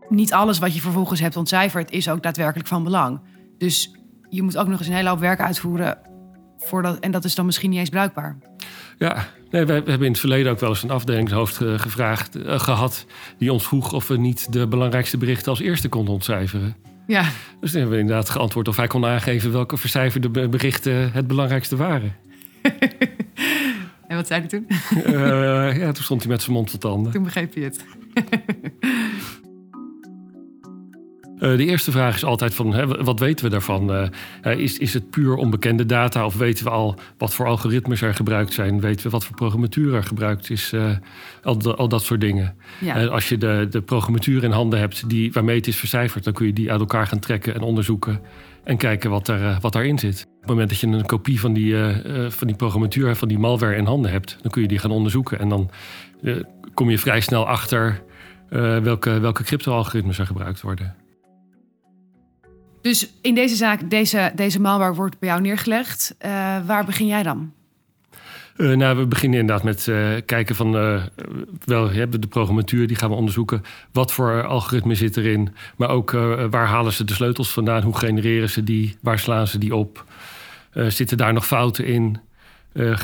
Niet 0.08 0.32
alles 0.32 0.58
wat 0.58 0.74
je 0.74 0.80
vervolgens 0.80 1.20
hebt 1.20 1.36
ontcijferd 1.36 1.90
is 1.90 2.08
ook 2.08 2.22
daadwerkelijk 2.22 2.68
van 2.68 2.84
belang. 2.84 3.20
Dus 3.58 4.01
je 4.32 4.42
moet 4.42 4.56
ook 4.56 4.68
nog 4.68 4.78
eens 4.78 4.88
een 4.88 4.94
hele 4.94 5.08
hoop 5.08 5.18
werk 5.18 5.40
uitvoeren. 5.40 5.98
Voordat, 6.58 6.98
en 6.98 7.10
dat 7.10 7.24
is 7.24 7.34
dan 7.34 7.46
misschien 7.46 7.70
niet 7.70 7.78
eens 7.78 7.88
bruikbaar. 7.88 8.36
Ja, 8.98 9.26
nee, 9.50 9.64
we, 9.64 9.72
hebben 9.72 10.02
in 10.02 10.10
het 10.10 10.18
verleden 10.18 10.52
ook 10.52 10.60
wel 10.60 10.68
eens 10.68 10.82
een 10.82 10.90
afdelingshoofd 10.90 11.56
gevraagd, 11.56 12.36
uh, 12.36 12.60
gehad. 12.60 13.06
die 13.38 13.52
ons 13.52 13.66
vroeg 13.66 13.92
of 13.92 14.08
we 14.08 14.16
niet 14.16 14.52
de 14.52 14.66
belangrijkste 14.66 15.16
berichten 15.16 15.50
als 15.50 15.60
eerste 15.60 15.88
konden 15.88 16.14
ontcijferen. 16.14 16.76
Ja. 17.06 17.22
Dus 17.60 17.70
toen 17.70 17.80
hebben 17.80 17.90
we 17.90 18.02
inderdaad 18.02 18.30
geantwoord 18.30 18.68
of 18.68 18.76
hij 18.76 18.86
kon 18.86 19.04
aangeven 19.04 19.52
welke 19.52 19.76
vercijferde 19.76 20.48
berichten 20.48 21.12
het 21.12 21.26
belangrijkste 21.26 21.76
waren. 21.76 22.16
en 24.08 24.16
wat 24.16 24.26
zei 24.26 24.40
hij 24.40 24.48
toen? 24.48 24.66
uh, 25.06 25.78
ja, 25.78 25.92
toen 25.92 26.04
stond 26.04 26.20
hij 26.22 26.30
met 26.30 26.42
zijn 26.42 26.56
mond 26.56 26.70
vol 26.70 26.78
tanden. 26.78 27.12
Toen 27.12 27.22
begreep 27.22 27.54
je 27.54 27.60
het. 27.60 27.84
Uh, 31.42 31.56
de 31.56 31.64
eerste 31.64 31.90
vraag 31.90 32.14
is 32.14 32.24
altijd 32.24 32.54
van, 32.54 32.74
hè, 32.74 32.86
wat 32.86 33.18
weten 33.18 33.44
we 33.44 33.50
daarvan? 33.50 34.10
Uh, 34.44 34.58
is, 34.58 34.78
is 34.78 34.94
het 34.94 35.10
puur 35.10 35.34
onbekende 35.34 35.86
data 35.86 36.24
of 36.24 36.36
weten 36.36 36.64
we 36.64 36.70
al 36.70 36.98
wat 37.18 37.34
voor 37.34 37.46
algoritmes 37.46 38.02
er 38.02 38.14
gebruikt 38.14 38.52
zijn? 38.52 38.80
Weten 38.80 39.04
we 39.04 39.10
wat 39.10 39.24
voor 39.24 39.36
programmatuur 39.36 39.94
er 39.94 40.04
gebruikt 40.04 40.50
is? 40.50 40.72
Uh, 40.72 40.90
al, 41.42 41.76
al, 41.76 41.88
dat 41.88 42.02
soort 42.02 42.20
dingen. 42.20 42.54
Ja. 42.80 43.06
als 43.06 43.28
je 43.28 43.38
de, 43.38 43.66
de 43.70 43.82
programmatuur 43.82 44.44
in 44.44 44.50
handen 44.50 44.78
hebt 44.78 45.08
die, 45.08 45.32
waarmee 45.32 45.56
het 45.56 45.66
is 45.66 45.76
vercijferd... 45.76 46.24
dan 46.24 46.32
kun 46.32 46.46
je 46.46 46.52
die 46.52 46.70
uit 46.70 46.80
elkaar 46.80 47.06
gaan 47.06 47.18
trekken 47.18 47.54
en 47.54 47.60
onderzoeken... 47.60 48.20
en 48.64 48.76
kijken 48.76 49.10
wat, 49.10 49.28
er, 49.28 49.58
wat 49.60 49.72
daarin 49.72 49.98
zit. 49.98 50.26
Op 50.26 50.40
het 50.40 50.48
moment 50.48 50.68
dat 50.68 50.78
je 50.78 50.86
een 50.86 51.06
kopie 51.06 51.40
van 51.40 51.52
die, 51.52 51.76
van 52.28 52.46
die 52.46 52.56
programmatuur, 52.56 53.16
van 53.16 53.28
die 53.28 53.38
malware 53.38 53.76
in 53.76 53.86
handen 53.86 54.10
hebt... 54.10 54.38
dan 54.42 54.50
kun 54.50 54.62
je 54.62 54.68
die 54.68 54.78
gaan 54.78 54.90
onderzoeken 54.90 55.38
en 55.38 55.48
dan 55.48 55.70
kom 56.74 56.90
je 56.90 56.98
vrij 56.98 57.20
snel 57.20 57.46
achter... 57.46 58.02
welke, 58.82 59.20
welke 59.20 59.42
crypto-algoritmes 59.42 60.18
er 60.18 60.26
gebruikt 60.26 60.60
worden. 60.60 61.01
Dus 62.82 63.12
in 63.20 63.34
deze 63.34 63.56
zaak, 63.56 63.90
deze, 63.90 64.32
deze 64.34 64.60
malware 64.60 64.94
wordt 64.94 65.18
bij 65.18 65.28
jou 65.28 65.40
neergelegd. 65.40 66.14
Uh, 66.24 66.30
waar 66.66 66.84
begin 66.84 67.06
jij 67.06 67.22
dan? 67.22 67.52
Uh, 68.56 68.76
nou, 68.76 68.96
we 68.96 69.06
beginnen 69.06 69.40
inderdaad 69.40 69.64
met 69.64 69.86
uh, 69.86 70.08
kijken 70.26 70.54
van 70.54 70.72
wel 71.64 71.90
hebben 71.90 72.20
de 72.20 72.26
programmatuur, 72.26 72.86
die 72.86 72.96
gaan 72.96 73.10
we 73.10 73.16
onderzoeken. 73.16 73.62
Wat 73.92 74.12
voor 74.12 74.46
algoritme 74.46 74.94
zit 74.94 75.16
erin? 75.16 75.54
Maar 75.76 75.88
ook 75.88 76.10
waar 76.50 76.66
halen 76.66 76.92
ze 76.92 77.04
de 77.04 77.14
sleutels 77.14 77.52
vandaan? 77.52 77.82
Hoe 77.82 77.98
genereren 77.98 78.50
ze 78.50 78.64
die? 78.64 78.96
Waar 79.00 79.18
slaan 79.18 79.46
ze 79.46 79.58
die 79.58 79.74
op? 79.74 80.04
zitten 80.72 81.16
daar 81.16 81.32
nog 81.32 81.46
fouten 81.46 81.84
in? 81.84 82.20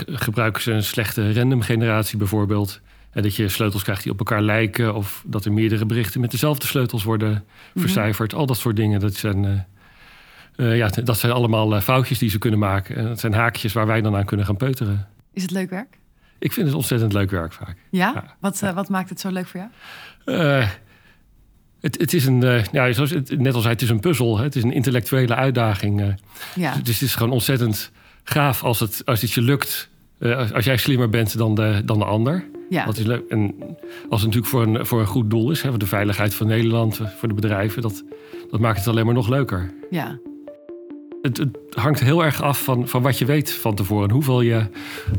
gebruiken 0.07 0.63
ze 0.63 0.73
een 0.73 0.83
slechte 0.83 1.33
random 1.33 1.61
generatie 1.61 2.19
bijvoorbeeld? 2.19 2.81
En 3.11 3.23
dat 3.23 3.37
je 3.37 3.49
sleutels 3.49 3.83
krijgt 3.83 4.03
die 4.03 4.13
op 4.13 4.19
elkaar 4.19 4.43
lijken. 4.43 4.95
Of 4.95 5.25
dat 5.27 5.45
er 5.45 5.53
meerdere 5.53 5.87
berichten 5.87 6.21
met 6.21 6.31
dezelfde 6.31 6.67
sleutels 6.67 7.05
worden 7.05 7.31
mm 7.31 7.35
-hmm. 7.73 7.83
vercijferd. 7.83 8.35
Al 8.35 8.47
dat 8.47 8.57
soort 8.57 8.77
dingen. 8.77 9.01
Dat 9.01 9.15
zijn, 9.15 9.45
uh, 9.45 9.61
uh, 10.57 10.77
ja, 10.77 10.89
dat 11.05 11.19
zijn 11.19 11.33
allemaal 11.33 11.75
uh, 11.75 11.81
foutjes 11.81 12.19
die 12.19 12.31
ze 12.31 12.39
kunnen 12.39 12.59
maken. 12.59 12.97
En 12.97 13.05
dat 13.05 13.21
zijn 13.21 13.33
haakjes 13.33 13.73
waar 13.73 13.87
wij 13.87 14.01
dan 14.01 14.17
aan 14.17 14.25
kunnen 14.25 14.47
gaan 14.47 14.57
peuteren. 14.57 15.09
Is 15.33 15.43
het 15.43 15.51
leuk 15.51 15.71
werk? 15.71 15.99
Ik 16.39 16.53
vind 16.53 16.67
het 16.67 16.77
ontzettend 16.77 17.13
leuk 17.13 17.31
werk 17.31 17.53
vaak. 17.53 17.77
Ja? 17.91 18.13
ja. 18.15 18.37
Wat, 18.41 18.61
wat 18.75 18.89
maakt 18.89 19.09
het 19.09 19.21
zo 19.21 19.31
leuk 19.31 19.47
voor 19.47 19.61
jou? 19.61 20.67
Het, 21.81 21.99
het, 22.01 22.13
is 22.13 22.27
een, 22.27 22.65
ja, 22.73 22.93
zoals 22.93 23.11
het, 23.11 23.39
net 23.39 23.55
als 23.55 23.63
hij, 23.63 23.73
het 23.73 23.83
is 23.83 23.89
een 23.89 24.01
puzzel. 24.01 24.39
Hè? 24.39 24.45
Het 24.45 24.57
is 24.57 24.63
een 24.63 24.73
intellectuele 24.73 25.35
uitdaging. 25.35 26.17
ja. 26.55 26.75
Dus 26.83 26.95
het 26.95 27.09
is 27.09 27.15
gewoon 27.15 27.33
ontzettend 27.33 27.91
gaaf 28.25 28.65
als 28.65 28.81
het, 28.81 29.03
als 29.05 29.21
het 29.21 29.33
je 29.33 29.43
lukt. 29.43 29.89
Als, 30.21 30.53
als 30.53 30.65
jij 30.65 30.77
slimmer 30.77 31.09
bent 31.09 31.39
dan 31.39 31.55
de, 31.55 31.83
dan 31.85 31.99
de 31.99 32.05
ander. 32.05 32.45
Ja. 32.69 32.85
Dat 32.85 32.99
is 32.99 33.05
leuk. 33.05 33.29
En 33.29 33.55
als 34.09 34.23
het 34.23 34.35
natuurlijk 34.35 34.47
voor 34.47 34.63
een, 34.63 34.87
voor 34.87 35.01
een 35.01 35.07
goed 35.07 35.31
doel 35.31 35.51
is, 35.51 35.63
hè, 35.63 35.69
voor 35.69 35.79
de 35.79 35.87
veiligheid 35.87 36.35
van 36.35 36.47
Nederland, 36.47 37.01
voor 37.19 37.29
de 37.29 37.35
bedrijven, 37.35 37.83
dat, 37.83 38.05
dat 38.51 38.61
maakt 38.61 38.79
het 38.79 38.89
alleen 38.89 39.05
maar 39.05 39.15
nog 39.15 39.29
leuker. 39.29 39.71
Ja. 39.91 40.19
Het, 41.23 41.37
het 41.37 41.57
hangt 41.71 42.01
heel 42.01 42.25
erg 42.25 42.43
af 42.43 42.63
van, 42.63 42.89
van 42.89 43.03
wat 43.03 43.19
je 43.19 43.25
weet 43.25 43.53
van 43.53 43.75
tevoren. 43.75 44.11
Hoeveel 44.11 44.41
je, 44.41 44.67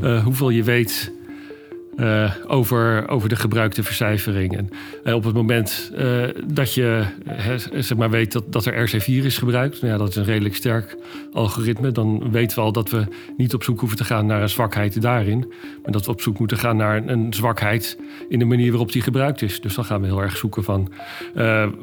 uh, 0.02 0.24
hoeveel 0.24 0.50
je 0.50 0.62
weet 0.62 1.12
eh, 1.96 2.34
over, 2.46 3.08
over 3.08 3.28
de 3.28 3.36
gebruikte 3.36 3.82
vercijfering. 3.82 4.56
En, 4.56 4.68
en 5.04 5.14
op 5.14 5.24
het 5.24 5.34
moment 5.34 5.92
eh, 5.96 6.22
dat 6.46 6.74
je 6.74 7.04
zeg 7.74 7.96
maar 7.96 8.10
weet 8.10 8.32
dat, 8.32 8.52
dat 8.52 8.64
er 8.64 8.88
RC4 8.88 9.24
is 9.24 9.38
gebruikt, 9.38 9.80
nou 9.80 9.92
ja, 9.92 9.98
dat 9.98 10.08
is 10.08 10.16
een 10.16 10.24
redelijk 10.24 10.54
sterk 10.54 10.96
algoritme, 11.32 11.92
dan 11.92 12.30
weten 12.30 12.56
we 12.56 12.62
al 12.62 12.72
dat 12.72 12.90
we 12.90 13.04
niet 13.36 13.54
op 13.54 13.62
zoek 13.62 13.80
hoeven 13.80 13.98
te 13.98 14.04
gaan 14.04 14.26
naar 14.26 14.42
een 14.42 14.48
zwakheid 14.48 15.02
daarin, 15.02 15.38
maar 15.82 15.92
dat 15.92 16.04
we 16.04 16.10
op 16.10 16.20
zoek 16.20 16.38
moeten 16.38 16.58
gaan 16.58 16.76
naar 16.76 17.06
een, 17.06 17.34
zwakheid 17.34 17.98
in 18.28 18.38
de 18.38 18.44
manier 18.44 18.70
waarop 18.70 18.92
die 18.92 19.02
gebruikt 19.02 19.42
is. 19.42 19.60
Dus 19.60 19.74
dan 19.74 19.84
gaan 19.84 20.00
we 20.00 20.06
heel 20.06 20.22
erg 20.22 20.36
zoeken 20.36 20.64
van, 20.64 20.92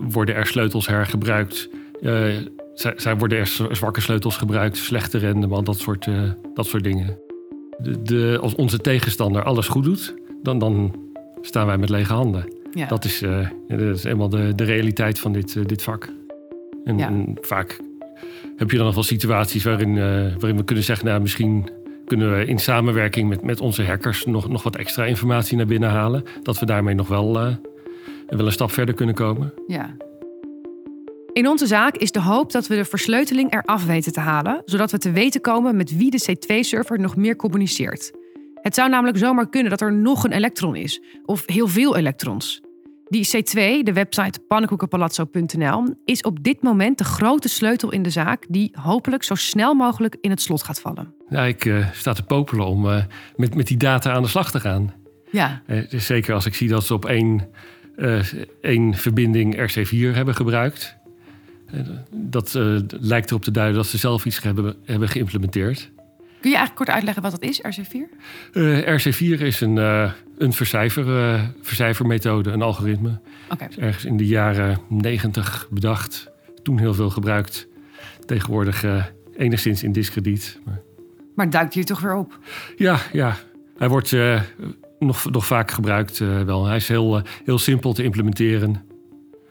worden 0.10 0.36
er 0.36 0.46
sleutels 0.46 0.88
hergebruikt? 0.88 1.70
zijn 2.74 3.17
worden 3.17 3.38
er 3.38 3.48
zwakke 3.72 4.02
sleutels 4.02 4.38
gebruikt, 4.38 4.78
slechte 4.78 5.17
rendement, 5.17 5.65
dat 5.65 5.80
soort, 5.80 6.08
dat 6.54 6.65
soort 6.65 6.84
dingen 6.84 7.27
de, 7.78 8.02
de, 8.02 8.38
als 8.42 8.56
onze 8.56 8.78
tegenstander 8.78 9.44
alles 9.44 9.68
goed 9.68 9.84
doet, 9.84 10.16
dan, 10.44 10.60
dan 10.60 10.96
staan 11.42 11.66
wij 11.66 11.78
met 11.78 11.90
lege 11.90 12.13
handen. 12.13 12.54
Ja. 12.74 12.88
Dat, 12.88 13.06
is, 13.06 13.22
uh, 13.22 13.48
dat 13.68 13.80
is 13.80 14.04
eenmaal 14.04 14.30
de, 14.30 14.56
de 14.56 14.63
realiteit 14.63 15.20
van 15.20 15.32
dit, 15.32 15.56
uh, 15.56 15.66
dit 15.66 15.84
vak. 15.84 16.10
En, 16.84 16.98
ja. 16.98 17.08
en, 17.08 17.38
vaak 17.42 17.80
heb 18.58 18.72
je 18.72 18.78
dan 18.78 18.86
nog 18.86 18.96
wel 18.96 19.04
situaties 19.04 19.63
waarin, 19.63 19.96
uh, 19.96 20.04
waarin 20.40 20.58
we 20.58 20.63
kunnen 20.63 20.84
zeggen... 20.84 21.06
nou, 21.06 21.22
misschien 21.22 21.70
kunnen 22.06 22.38
we 22.38 22.46
in 22.46 22.60
samenwerking 22.60 23.30
met, 23.30 23.42
met 23.42 23.62
onze 23.62 23.84
hackers... 23.84 24.26
Nog, 24.26 24.50
nog 24.50 24.63
wat 24.63 24.76
extra 24.76 25.06
informatie 25.06 25.58
naar 25.58 25.66
binnen 25.66 25.90
halen. 25.90 26.24
Dat 26.44 26.60
we 26.60 26.66
daarmee 26.66 26.96
nog 26.96 27.08
wel, 27.08 27.34
wel 28.28 28.46
een 28.46 28.52
stap 28.52 28.72
verder 28.72 28.96
kunnen 28.96 29.16
komen. 29.16 29.54
Ja, 29.68 29.96
in 31.38 31.47
onze 31.47 31.67
zaak 31.67 31.95
is 31.95 32.12
de 32.12 32.21
hoop 32.21 32.52
dat 32.52 32.67
we 32.67 32.76
de 32.76 32.86
versleuteling 32.86 33.54
eraf 33.54 33.86
weten 33.86 34.12
te 34.12 34.19
halen, 34.19 34.62
zodat 34.65 34.91
we 34.91 34.97
te 34.97 35.12
weten 35.12 35.41
komen 35.41 35.76
met 35.76 35.97
wie 35.97 36.12
de 36.12 36.21
C2-server 36.32 37.00
nog 37.00 37.15
meer 37.15 37.36
communiceert. 37.36 38.12
Het 38.62 38.76
zou 38.76 38.89
namelijk 38.89 39.17
zomaar 39.17 39.50
kunnen 39.50 39.69
dat 39.69 39.82
er 39.82 39.93
nog 39.93 40.23
een 40.23 40.32
elektron 40.32 40.76
is, 40.76 41.02
of 41.26 41.43
heel 41.45 41.67
veel 41.67 41.95
elektrons. 41.95 42.62
Die 43.08 43.28
C2, 43.28 43.84
de 43.84 43.93
website 43.93 44.39
pannenkoekenpalazzo.nl, 44.47 45.95
is 46.06 46.21
op 46.21 46.43
dit 46.43 46.62
moment 46.62 46.97
de 46.97 47.04
grote 47.04 47.50
sleutel 47.50 47.91
in 47.91 48.04
de 48.04 48.10
zaak 48.10 48.45
die 48.50 48.71
hopelijk 48.82 49.23
zo 49.23 49.36
snel 49.36 49.73
mogelijk 49.73 50.17
in 50.21 50.30
het 50.30 50.41
slot 50.41 50.63
gaat 50.63 50.80
vallen. 50.80 51.13
Ja, 51.30 51.43
ik 51.45 51.65
uh, 51.65 51.88
sta 51.93 52.13
te 52.13 52.23
popelen 52.23 52.65
om 52.65 52.86
uh, 52.86 53.04
met, 53.36 53.56
met 53.56 53.67
die 53.67 53.78
data 53.78 54.12
aan 54.12 54.21
de 54.21 54.28
slag 54.28 54.52
te 54.52 54.60
gaan. 54.60 54.93
Ja. 55.32 55.62
Uh, 55.67 55.84
zeker 55.89 56.34
als 56.34 56.45
ik 56.45 56.56
zie 56.56 56.67
dat 56.67 56.84
ze 56.84 56.93
op 56.93 57.06
één, 57.06 57.50
één 58.62 58.93
verbinding 58.93 59.56
RC4 59.56 60.13
hebben 60.13 60.36
gebruikt. 60.36 60.96
Dat 62.12 62.53
uh, 62.53 62.80
lijkt 62.99 63.30
erop 63.30 63.43
te 63.43 63.51
duiden 63.51 63.75
dat 63.75 63.88
ze 63.88 63.97
zelf 63.97 64.25
iets 64.25 64.41
hebben, 64.41 64.75
hebben 64.86 65.10
geïmplementeerd. 65.10 65.91
Kun 66.39 66.49
je 66.49 66.58
eigenlijk 66.58 66.75
kort 66.75 66.89
uitleggen 66.89 67.23
wat 67.23 67.32
dat 67.32 67.41
is, 67.41 67.62
RC4? 67.62 67.97
Uh, 68.53 68.80
RC4 68.80 69.41
is 69.41 69.62
een, 69.62 69.75
uh, 69.75 70.12
een 70.38 70.53
vercijfer, 70.53 71.39
vercijfermethode, 71.62 72.51
een 72.51 72.62
algoritme. 72.62 73.19
Okay. 73.49 73.69
ergens 73.77 74.06
in 74.06 74.17
de 74.17 74.25
jaren 74.25 74.80
90 74.89 75.67
bedacht. 75.69 76.32
Toen 76.63 76.80
heel 76.80 76.93
veel 76.93 77.10
gebruikt. 77.10 77.67
Tegenwoordig 78.25 78.86
enigszins 79.38 79.84
in 79.84 79.91
discrediet. 79.91 80.60
Maar, 80.65 80.82
maar 81.36 81.49
duikt 81.49 81.73
hier 81.73 81.86
toch 81.86 81.99
weer 81.99 82.15
op? 82.15 82.39
Ja, 82.75 82.99
ja. 83.12 83.36
Hij 83.77 83.89
wordt 83.89 84.15
nog, 84.99 85.32
nog 85.32 85.45
vaak 85.45 85.71
gebruikt 85.71 86.17
wel. 86.17 86.65
Hij 86.65 86.75
is 86.75 86.88
heel, 86.88 87.21
heel 87.45 87.60
simpel 87.60 87.93
te 87.93 88.03
implementeren. 88.03 88.84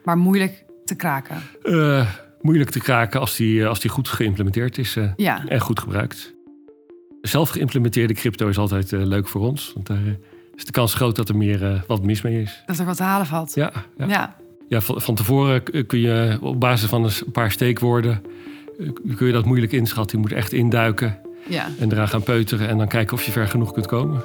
Maar 0.03 0.17
moeilijk 0.17 0.65
te 0.87 0.95
kraken? 0.95 1.41
Uh, 1.63 2.09
moeilijk 2.41 2.69
te 2.69 2.79
kraken 2.79 3.19
als 3.19 3.35
die, 3.35 3.61
eh, 3.61 3.67
als 3.67 3.79
die 3.79 3.89
goed 3.89 4.07
geïmplementeerd 4.07 4.77
is 4.77 4.95
uh, 4.95 5.09
ja. 5.15 5.47
en 5.47 5.59
goed 5.59 5.79
gebruikt. 5.79 6.33
Zelf 7.21 7.49
geïmplementeerde 7.49 8.13
crypto 8.13 8.47
is 8.47 8.57
altijd 8.57 8.91
uh, 8.91 9.05
leuk 9.05 9.27
voor 9.27 9.41
ons. 9.41 9.71
Want 9.73 9.87
daar 9.87 10.17
is 10.55 10.65
de 10.65 10.71
kans 10.71 10.93
groot 10.93 11.15
dat 11.15 11.29
er 11.29 11.37
meer 11.37 11.83
wat 11.87 12.03
mis 12.03 12.21
mee 12.21 12.41
is. 12.41 12.63
Dat 12.65 12.79
er 12.79 12.85
wat 12.85 12.97
te 12.97 13.03
halen 13.03 13.27
valt. 13.27 13.55
Ja, 13.55 13.71
ja. 13.97 14.07
ja. 14.07 14.35
ja 14.67 14.81
van, 14.81 15.01
van, 15.01 15.15
tevoren 15.15 15.63
kun 15.87 15.99
je 15.99 16.37
op 16.41 16.59
basis 16.59 16.89
van 16.89 17.03
een 17.03 17.31
paar 17.31 17.51
steekwoorden... 17.51 18.21
kun 19.15 19.27
je 19.27 19.33
dat 19.33 19.45
moeilijk 19.45 19.71
inschatten. 19.71 20.17
Je 20.17 20.23
moet 20.23 20.37
echt 20.37 20.51
induiken 20.51 21.19
ja. 21.47 21.67
en 21.79 21.91
eraan 21.91 22.07
gaan 22.07 22.23
peuteren... 22.23 22.67
en 22.67 22.77
dan 22.77 22.87
kijken 22.87 23.17
of 23.17 23.23
je 23.23 23.31
ver 23.31 23.47
genoeg 23.47 23.71
kunt 23.71 23.85
komen. 23.85 24.23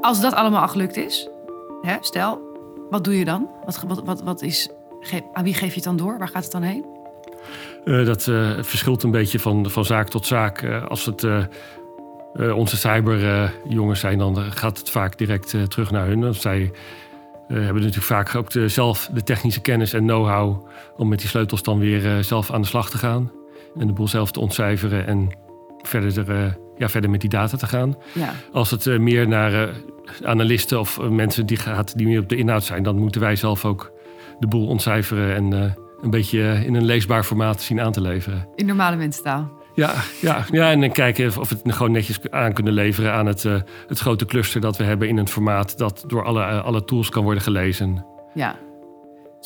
Als 0.00 0.20
dat 0.20 0.34
allemaal 0.34 0.60
al 0.60 0.68
gelukt 0.68 0.96
is, 0.96 1.28
hè, 1.82 1.96
stel, 2.00 2.40
wat 2.90 3.04
doe 3.04 3.18
je 3.18 3.24
dan? 3.24 3.48
Wat, 3.64 3.84
wat, 3.86 4.02
wat, 4.04 4.22
wat 4.22 4.42
is, 4.42 4.70
aan 5.32 5.44
wie 5.44 5.54
geef 5.54 5.68
je 5.68 5.74
het 5.74 5.84
dan 5.84 5.96
door? 5.96 6.18
Waar 6.18 6.28
gaat 6.28 6.42
het 6.42 6.52
dan 6.52 6.62
heen? 6.62 6.84
Uh, 7.84 8.06
dat 8.06 8.26
uh, 8.26 8.50
verschilt 8.62 9.02
een 9.02 9.10
beetje 9.10 9.38
van, 9.38 9.70
van 9.70 9.84
zaak 9.84 10.08
tot 10.08 10.26
zaak. 10.26 10.62
Uh, 10.62 10.86
als 10.86 11.04
het 11.04 11.26
onze 12.54 12.76
cyberjongens 12.76 14.00
zijn, 14.00 14.18
dan 14.18 14.36
gaat 14.36 14.78
het 14.78 14.90
vaak 14.90 15.18
direct 15.18 15.70
terug 15.70 15.90
naar 15.90 16.06
hun. 16.06 16.34
Zij 16.34 16.72
hebben 17.46 17.74
natuurlijk 17.74 18.04
vaak 18.04 18.34
ook 18.34 18.50
de, 18.50 18.68
zelf 18.68 19.10
de 19.12 19.22
technische 19.22 19.60
kennis 19.60 19.92
en 19.92 20.02
know-how 20.02 20.66
om 20.96 21.08
met 21.08 21.18
die 21.18 21.28
sleutels 21.28 21.62
dan 21.62 21.78
weer 21.78 22.24
zelf 22.24 22.50
aan 22.50 22.60
de 22.60 22.66
slag 22.66 22.90
te 22.90 22.98
gaan. 22.98 23.32
En 23.78 23.86
de 23.86 23.92
boel 23.92 24.08
zelf 24.08 24.30
te 24.30 24.40
ontcijferen 24.40 25.06
en 25.06 25.28
verder, 25.82 26.30
er, 26.30 26.58
ja, 26.78 26.88
verder 26.88 27.10
met 27.10 27.20
die 27.20 27.30
data 27.30 27.56
te 27.56 27.66
gaan. 27.66 27.96
Ja. 28.14 28.32
Als 28.52 28.70
het 28.70 28.98
meer 28.98 29.28
naar 29.28 29.70
analisten 30.24 30.80
of 30.80 30.98
eh, 30.98 31.08
mensen 31.08 31.46
die, 31.46 31.56
gaat, 31.56 31.96
die 31.96 32.06
meer 32.06 32.20
op 32.20 32.28
de 32.28 32.36
inhoud 32.36 32.64
zijn, 32.64 32.82
dan 32.82 32.98
moeten 32.98 33.20
wij 33.20 33.36
zelf 33.36 33.64
ook 33.64 33.92
de 34.38 34.46
boel 34.46 34.66
ontcijferen 34.66 35.34
en 35.34 35.74
een 36.02 36.10
beetje 36.10 36.62
in 36.64 36.74
een 36.74 36.84
leesbaar 36.84 37.24
formaat 37.24 37.62
zien 37.62 37.80
aan 37.80 37.92
te 37.92 38.00
leveren. 38.00 38.48
In 38.54 38.66
normale 38.66 38.96
mensentaal. 38.96 39.54
Ja, 39.74 39.94
ja, 40.20 40.44
ja, 40.50 40.70
en 40.70 40.80
dan 40.80 40.92
kijken 40.92 41.40
of 41.40 41.48
we 41.48 41.56
het 41.62 41.74
gewoon 41.74 41.92
netjes 41.92 42.30
aan 42.30 42.52
kunnen 42.52 42.72
leveren 42.72 43.12
aan 43.12 43.26
het, 43.26 43.42
het 43.86 43.98
grote 43.98 44.26
cluster 44.26 44.60
dat 44.60 44.76
we 44.76 44.84
hebben 44.84 45.08
in 45.08 45.16
een 45.16 45.28
formaat 45.28 45.78
dat 45.78 46.04
door 46.06 46.24
alle, 46.24 46.42
alle 46.42 46.84
tools 46.84 47.08
kan 47.08 47.22
worden 47.22 47.42
gelezen. 47.42 48.04
Ja, 48.34 48.56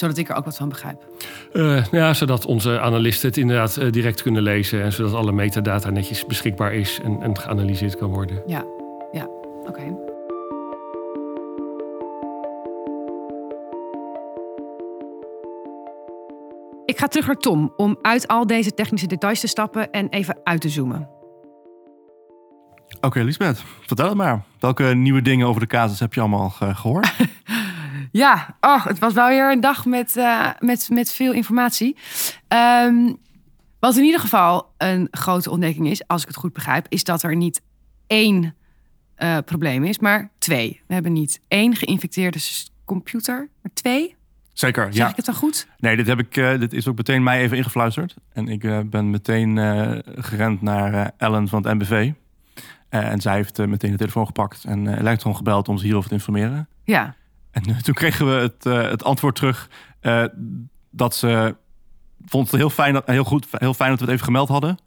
zodat 0.01 0.17
ik 0.17 0.29
er 0.29 0.37
ook 0.37 0.45
wat 0.45 0.57
van 0.57 0.69
begrijp. 0.69 1.05
Uh, 1.53 1.85
ja, 1.91 2.15
zodat 2.15 2.47
onze 2.47 2.81
analisten 2.81 3.29
het 3.29 3.37
inderdaad 3.37 3.77
uh, 3.77 3.91
direct 3.91 4.23
kunnen 4.23 4.43
lezen 4.43 4.83
en 4.83 4.93
zodat 4.93 5.15
alle 5.15 5.33
metadata 5.33 5.91
netjes 5.91 6.27
beschikbaar 6.27 6.75
is 6.75 7.01
en, 7.03 7.23
en 7.23 7.39
geanalyseerd 7.39 7.97
kan 7.97 8.09
worden. 8.09 8.43
Ja, 8.47 8.65
ja, 9.13 9.25
oké. 9.61 9.69
Okay. 9.69 9.97
Ik 16.85 16.99
ga 16.99 17.07
terug 17.07 17.27
naar 17.27 17.37
Tom 17.37 17.73
om 17.77 17.99
uit 18.03 18.29
al 18.29 18.47
deze 18.47 18.75
technische 18.75 19.07
details 19.07 19.41
te 19.41 19.47
stappen 19.47 19.91
en 19.91 20.09
even 20.09 20.39
uit 20.45 20.61
te 20.61 20.69
zoomen. 20.69 21.09
Oké, 22.97 23.07
okay, 23.07 23.23
Lisbeth, 23.23 23.63
vertel 23.87 24.07
het 24.07 24.17
maar. 24.17 24.45
Welke 24.61 24.85
nieuwe 24.85 25.23
dingen 25.23 25.47
over 25.47 25.61
de 25.61 25.67
casus 25.67 26.01
heb 26.01 26.15
je 26.15 26.21
allemaal 26.21 26.53
uh, 26.63 26.77
gehoord? 26.77 27.13
ja, 28.11 28.57
oh, 28.61 28.87
het 28.87 28.99
was 28.99 29.13
wel 29.13 29.29
weer 29.29 29.53
een 29.53 29.61
dag 29.61 29.85
met, 29.85 30.17
uh, 30.17 30.51
met, 30.59 30.89
met 30.93 31.13
veel 31.13 31.33
informatie. 31.33 31.97
Um, 32.85 33.19
wat 33.81 33.97
in 33.97 34.05
ieder 34.05 34.21
geval 34.21 34.75
een 34.79 35.09
grote 35.11 35.51
ontdekking 35.51 35.89
is, 35.89 36.07
als 36.07 36.23
ik 36.23 36.29
het 36.29 36.37
goed 36.37 36.53
begrijp, 36.53 36.87
is 36.89 37.05
dat 37.05 37.23
er 37.23 37.37
niet 37.37 37.63
één 38.07 38.55
uh, 39.19 39.39
probleem 39.45 39.85
is, 39.85 39.99
maar 39.99 40.31
twee. 40.39 40.81
We 40.87 40.95
hebben 40.95 41.13
niet 41.13 41.41
één 41.49 41.77
geïnfecteerde 41.77 42.39
computer, 42.85 43.49
maar 43.63 43.73
twee. 43.75 44.17
Zeker, 44.53 44.85
zeg 44.85 44.95
ja. 44.95 45.09
ik 45.09 45.17
het 45.17 45.25
dan 45.25 45.35
goed? 45.35 45.67
Nee, 45.79 45.97
dit, 45.97 46.07
heb 46.07 46.19
ik, 46.19 46.37
uh, 46.37 46.59
dit 46.59 46.73
is 46.73 46.89
ook 46.89 46.97
meteen 46.97 47.23
mij 47.23 47.41
even 47.41 47.57
ingefluisterd. 47.57 48.15
En 48.33 48.49
ik 48.49 48.65
uh, 48.65 48.81
ben 48.87 49.11
meteen 49.11 49.57
uh, 49.57 49.99
gerend 50.05 50.63
naar 50.63 51.13
Ellen 51.17 51.49
van 51.49 51.63
het 51.67 51.75
MBV. 51.75 52.13
en 52.89 53.21
zij 53.21 53.35
heeft 53.35 53.59
meteen 53.59 53.91
de 53.91 53.97
telefoon 53.97 54.27
gepakt 54.27 54.65
en 54.65 54.99
Electron 54.99 55.37
gebeld 55.37 55.69
om 55.69 55.79
ze 55.79 55.85
hierover 55.85 56.09
te 56.09 56.15
informeren. 56.15 56.69
Ja. 56.85 57.15
En 57.51 57.83
toen 57.83 57.95
kregen 57.95 58.27
we 58.27 58.33
het, 58.33 58.65
het 58.91 59.05
antwoord 59.05 59.35
terug 59.35 59.69
dat 60.91 61.15
ze 61.15 61.57
vond 62.25 62.51
het 62.51 62.61
heel 62.61 62.71
fijn, 62.71 62.93
dat, 62.93 63.07
heel, 63.07 63.25
goed, 63.25 63.47
heel 63.51 63.75
fijn 63.75 63.91
dat 63.91 63.99
we 63.99 64.05
het 64.05 64.15
even 64.15 64.25
gemeld 64.25 64.49
hadden. 64.49 64.79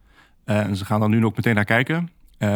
en 0.45 0.75
ze 0.75 0.85
gaan 0.85 0.99
dan 0.99 1.09
nu 1.09 1.25
ook 1.25 1.35
meteen 1.35 1.55
naar 1.55 1.65
kijken. 1.65 2.09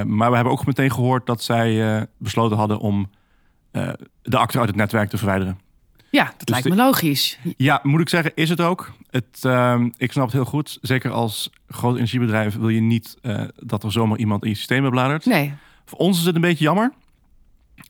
maar 0.05 0.29
we 0.29 0.35
hebben 0.35 0.53
ook 0.53 0.65
meteen 0.65 0.91
gehoord 0.91 1.25
dat 1.25 1.43
zij 1.43 2.07
besloten 2.17 2.57
hadden 2.57 2.79
om 2.79 3.09
de 4.21 4.37
acte 4.37 4.59
uit 4.59 4.67
het 4.67 4.77
netwerk 4.77 5.09
te 5.09 5.17
verwijderen. 5.17 5.59
Ja, 6.09 6.23
dat 6.23 6.33
dus 6.37 6.49
lijkt 6.49 6.69
me 6.69 6.75
logisch. 6.75 7.39
Ja, 7.57 7.79
moet 7.83 8.01
ik 8.01 8.09
zeggen, 8.09 8.31
is 8.35 8.49
het 8.49 8.61
ook. 8.61 8.91
Het, 9.09 9.43
uh, 9.45 9.85
ik 9.97 10.11
snap 10.11 10.25
het 10.25 10.33
heel 10.33 10.45
goed. 10.45 10.77
Zeker 10.81 11.11
als 11.11 11.49
groot 11.67 11.95
energiebedrijf 11.95 12.55
wil 12.55 12.69
je 12.69 12.81
niet 12.81 13.17
uh, 13.21 13.43
dat 13.55 13.83
er 13.83 13.91
zomaar 13.91 14.17
iemand 14.17 14.43
in 14.43 14.49
je 14.49 14.55
systeem 14.55 14.89
bladert. 14.89 15.25
Nee. 15.25 15.53
Voor 15.85 15.97
ons 15.97 16.19
is 16.19 16.25
het 16.25 16.35
een 16.35 16.41
beetje 16.41 16.63
jammer. 16.63 16.93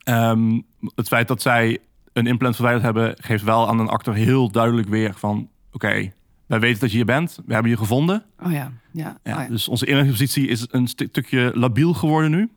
Um, 0.06 0.66
het 0.96 1.08
feit 1.08 1.28
dat 1.28 1.42
zij 1.42 1.78
een 2.18 2.28
implant 2.28 2.56
verwijderd 2.56 2.86
hebben, 2.86 3.16
geeft 3.18 3.44
wel 3.44 3.68
aan 3.68 3.80
een 3.80 3.88
actor 3.88 4.14
heel 4.14 4.52
duidelijk 4.52 4.88
weer 4.88 5.14
van: 5.16 5.38
oké, 5.72 5.86
okay, 5.86 6.14
wij 6.46 6.60
weten 6.60 6.80
dat 6.80 6.90
je 6.90 6.96
hier 6.96 7.06
bent, 7.06 7.40
we 7.46 7.54
hebben 7.54 7.72
je 7.72 7.78
gevonden. 7.78 8.24
Oh 8.44 8.52
ja, 8.52 8.72
ja. 8.92 9.18
ja, 9.24 9.36
oh 9.36 9.42
ja. 9.42 9.48
Dus 9.48 9.68
onze 9.68 9.86
inlichtingenpositie 9.86 10.48
is 10.48 10.68
een 10.70 10.88
stukje 10.88 11.52
labiel 11.54 11.94
geworden 11.94 12.32
nu. 12.32 12.50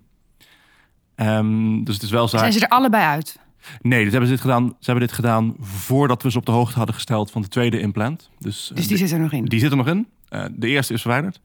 Um, 1.17 1.85
dus 1.85 1.95
het 1.95 2.03
is 2.03 2.11
wel 2.11 2.29
zo. 2.29 2.39
Zijn 2.39 2.53
ze 2.53 2.61
er 2.61 2.69
allebei 2.69 3.05
uit? 3.05 3.39
Nee, 3.81 4.03
dit 4.03 4.11
hebben 4.11 4.29
ze, 4.29 4.35
dit 4.35 4.43
gedaan, 4.43 4.67
ze 4.69 4.91
hebben 4.91 5.07
dit 5.07 5.17
gedaan 5.17 5.55
voordat 5.61 6.23
we 6.23 6.31
ze 6.31 6.39
op 6.39 6.47
de 6.47 6.53
hoogte 6.53 6.77
hadden 6.77 6.95
gesteld 6.95 7.31
van 7.31 7.43
de 7.43 7.49
tweede 7.49 7.81
implant. 7.81 8.31
Dus, 8.39 8.71
dus 8.75 8.87
die 8.87 8.97
zit 8.97 9.13
er 9.13 9.21
nog 9.21 9.33
in? 9.33 9.45
Die 9.45 9.61
zit 9.61 9.71
er 9.71 9.77
nog 9.77 9.87
in. 9.87 10.09
Uh, 10.31 10.45
de 10.53 10.69
eerste 10.69 10.93
is 10.93 11.01
verwijderd. 11.01 11.41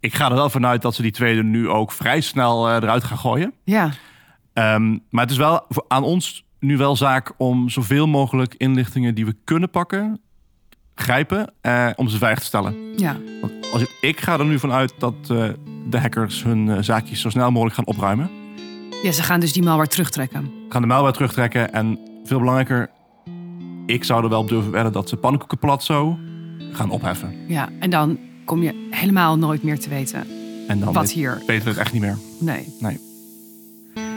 ik 0.00 0.14
ga 0.14 0.28
er 0.28 0.34
wel 0.34 0.50
vanuit 0.50 0.82
dat 0.82 0.94
ze 0.94 1.02
die 1.02 1.10
tweede 1.10 1.42
nu 1.42 1.68
ook 1.68 1.92
vrij 1.92 2.20
snel 2.20 2.68
eh, 2.68 2.74
eruit 2.74 3.04
gaan 3.04 3.18
gooien. 3.18 3.52
Ja, 3.64 3.92
Ehm, 4.58 4.98
maar 5.10 5.22
het 5.22 5.30
is 5.30 5.36
wel 5.36 5.66
aan 5.88 6.02
ons 6.02 6.44
nu 6.60 6.76
wel 6.76 6.96
zaak 6.96 7.32
om 7.36 7.68
zoveel 7.68 8.06
mogelijk 8.06 8.54
inlichtingen 8.56 9.14
die 9.14 9.26
we 9.26 9.36
kunnen 9.44 9.70
pakken, 9.70 10.20
grijpen, 10.94 11.52
eh, 11.60 11.88
om 11.96 12.08
ze 12.08 12.18
veilig 12.18 12.38
te 12.40 12.46
stellen. 12.46 12.74
ja. 12.96 13.16
Want 13.40 13.52
als 13.72 13.82
ik, 13.82 13.96
ik 14.00 14.20
ga 14.20 14.38
er 14.38 14.44
nu 14.44 14.58
vanuit 14.58 14.94
dat 14.98 15.14
eh, 15.30 15.48
de 15.88 15.98
hackers 15.98 16.42
hun 16.42 16.68
eh, 16.68 16.76
zaakjes 16.82 17.20
zo 17.20 17.30
snel 17.30 17.50
mogelijk 17.50 17.76
gaan 17.76 17.86
opruimen. 17.86 18.30
ja, 19.02 19.12
ze 19.12 19.22
gaan 19.22 19.40
dus 19.40 19.52
die 19.52 19.62
malware 19.62 19.88
terugtrekken. 19.88 20.50
Gaan 20.68 20.80
de 20.82 20.88
malware 20.88 21.12
terugtrekken 21.12 21.72
en 21.72 21.98
veel 22.24 22.38
belangrijker, 22.38 22.90
ik 23.86 24.04
zou 24.04 24.22
er 24.22 24.28
wel 24.28 24.40
op 24.40 24.48
durven 24.48 24.70
wedden 24.70 24.92
dat 24.92 25.08
ze 25.08 25.16
pannenkoekenplat 25.16 25.84
zo 25.84 26.18
gaan 26.72 26.90
opheffen. 26.90 27.34
Ja, 27.46 27.68
en 27.80 27.90
dan 27.90 28.18
kom 28.44 28.62
je 28.62 28.88
helemaal 28.90 29.38
nooit 29.38 29.62
meer 29.62 29.78
te 29.78 29.88
weten 29.88 30.26
En 30.68 30.80
dan 30.80 30.92
wat 30.92 31.02
weet- 31.02 31.12
hier. 31.12 31.42
weten 31.46 31.64
we 31.64 31.70
het 31.70 31.78
echt 31.78 31.92
niet 31.92 32.02
meer. 32.02 32.18
Nee. 32.40 32.74
Nee. 32.80 33.00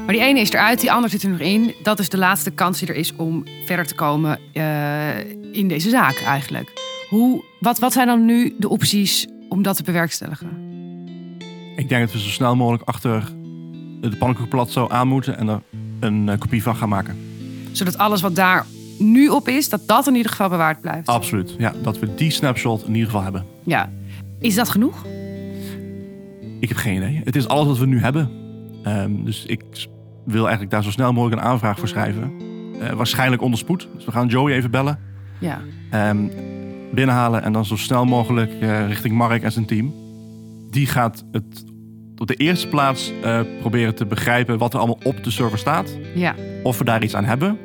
Maar 0.06 0.16
die 0.16 0.26
ene 0.26 0.40
is 0.40 0.52
eruit, 0.52 0.80
die 0.80 0.92
andere 0.92 1.12
zit 1.12 1.24
er 1.24 1.30
nog 1.30 1.40
in. 1.40 1.74
Dat 1.84 2.00
is 2.00 2.10
de 2.10 2.18
laatste 2.18 2.52
kans 2.52 2.80
die 2.80 2.88
er 2.88 2.96
is 2.96 3.16
om 3.16 3.44
verder 3.66 3.88
te 3.88 3.96
komen 3.96 4.40
eh, 4.54 5.20
in 5.52 5.68
deze 5.68 5.90
zaak 5.90 6.16
eigenlijk. 6.16 6.72
Hoe, 7.10 7.44
wat, 7.60 7.80
wat 7.80 7.94
zijn 7.94 8.08
dan 8.08 8.26
nu 8.26 8.56
de 8.58 8.70
opties 8.70 9.28
om 9.50 9.62
dat 9.62 9.76
te 9.76 9.84
bewerkstelligen? 9.84 10.50
Ik 11.76 11.90
denk 11.90 12.02
dat 12.02 12.12
we 12.12 12.20
zo 12.20 12.30
snel 12.30 12.56
mogelijk 12.56 12.84
achter 12.84 13.32
de 14.02 14.10
pannenkoekenplat 14.10 14.72
zo 14.72 14.88
aan 14.88 15.08
moeten 15.08 15.38
en 15.38 15.48
er 15.48 15.62
een 16.00 16.30
eh, 16.30 16.40
kopie 16.40 16.64
van 16.64 16.76
gaan 16.76 16.90
maken. 16.90 17.18
Zodat 17.72 17.98
alles 17.98 18.22
wat 18.22 18.36
daar 18.36 18.66
nu 18.98 19.28
op 19.28 19.48
is, 19.48 19.70
dat 19.70 19.82
dat 19.88 20.08
in 20.08 20.16
ieder 20.16 20.32
geval 20.32 20.50
bewaard 20.50 20.82
blijft. 20.82 21.08
Absoluut. 21.08 21.56
Ja, 21.58 21.74
dat 21.82 22.00
we 22.00 22.16
die 22.16 22.32
snapshot 22.32 22.82
in 22.84 22.94
ieder 22.94 23.06
geval 23.06 23.24
hebben. 23.24 23.46
Ja. 23.64 23.90
Is 24.40 24.56
dat 24.56 24.70
genoeg? 24.70 25.06
Ik 26.60 26.68
heb 26.68 26.78
geen 26.78 26.96
idee. 26.96 27.22
Het 27.24 27.36
is 27.36 27.48
alles 27.48 27.68
wat 27.68 27.78
we 27.78 27.86
nu 27.86 28.00
hebben. 28.00 28.41
Ehm, 28.84 29.24
dus 29.24 29.46
ik 29.46 29.64
wil 30.26 30.42
eigenlijk 30.42 30.72
daar 30.72 30.84
zo 30.84 30.92
snel 30.92 31.14
mogelijk 31.14 31.42
een 31.42 31.48
aanvraag 31.48 31.80
voor 31.80 31.88
schrijven. 31.88 32.32
Eh, 32.82 32.92
waarschijnlijk 32.92 33.42
onder 33.42 33.60
spoed. 33.60 33.88
Dus 33.96 34.06
we 34.06 34.12
gaan 34.12 34.28
Joey 34.28 34.54
even 34.54 34.72
bellen. 34.72 35.00
Ja. 35.40 35.62
Ehm, 35.90 36.28
binnenhalen 36.94 37.44
en 37.44 37.54
dan 37.54 37.66
zo 37.66 37.76
snel 37.76 38.06
mogelijk 38.06 38.52
eh, 38.60 38.88
richting 38.88 39.16
Mark 39.16 39.44
en 39.44 39.52
zijn 39.52 39.66
team. 39.66 39.94
Die 40.70 40.88
gaat 40.88 41.26
het 41.32 41.66
op 42.18 42.28
de 42.28 42.36
eerste 42.36 42.68
plaats 42.68 43.12
eh, 43.24 43.40
proberen 43.60 43.96
te 43.96 44.06
begrijpen 44.06 44.58
wat 44.58 44.74
er 44.74 44.80
allemaal 44.80 45.00
op 45.04 45.24
de 45.24 45.32
server 45.32 45.58
staat. 45.58 45.98
Ja. 46.16 46.36
Of 46.64 46.78
we 46.78 46.84
daar 46.84 47.04
iets 47.04 47.16
aan 47.16 47.26
hebben. 47.26 47.58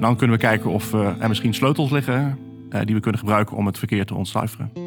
Dan 0.00 0.16
kunnen 0.16 0.36
we 0.36 0.42
kijken 0.42 0.70
of 0.70 0.92
er 0.92 1.28
misschien 1.28 1.54
sleutels 1.54 1.90
liggen 1.90 2.38
die 2.84 2.94
we 2.94 3.00
kunnen 3.00 3.20
gebruiken 3.20 3.56
om 3.56 3.66
het 3.66 3.78
verkeer 3.78 4.04
te 4.04 4.14
ontcijferen. 4.14 4.85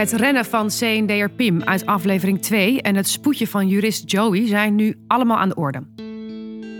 Het 0.00 0.12
rennen 0.12 0.44
van 0.44 0.66
C&D'er 0.66 1.30
Pim 1.30 1.62
uit 1.62 1.86
aflevering 1.86 2.42
2 2.42 2.82
en 2.82 2.96
het 2.96 3.08
spoedje 3.08 3.46
van 3.46 3.68
jurist 3.68 4.10
Joey 4.10 4.46
zijn 4.46 4.74
nu 4.74 4.94
allemaal 5.06 5.38
aan 5.38 5.48
de 5.48 5.54
orde. 5.54 5.82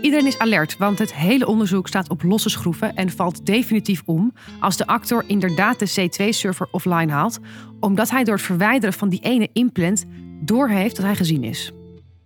Iedereen 0.01 0.27
is 0.27 0.37
alert, 0.37 0.77
want 0.77 0.99
het 0.99 1.13
hele 1.13 1.47
onderzoek 1.47 1.87
staat 1.87 2.09
op 2.09 2.23
losse 2.23 2.49
schroeven 2.49 2.95
en 2.95 3.09
valt 3.09 3.45
definitief 3.45 4.01
om 4.05 4.33
als 4.59 4.77
de 4.77 4.87
actor 4.87 5.23
inderdaad 5.27 5.79
de 5.79 6.09
C2-server 6.09 6.67
offline 6.71 7.11
haalt, 7.11 7.39
omdat 7.79 8.09
hij 8.09 8.23
door 8.23 8.35
het 8.35 8.43
verwijderen 8.43 8.93
van 8.93 9.09
die 9.09 9.21
ene 9.21 9.49
implant 9.53 10.05
doorheeft 10.43 10.95
dat 10.95 11.05
hij 11.05 11.15
gezien 11.15 11.43
is. 11.43 11.71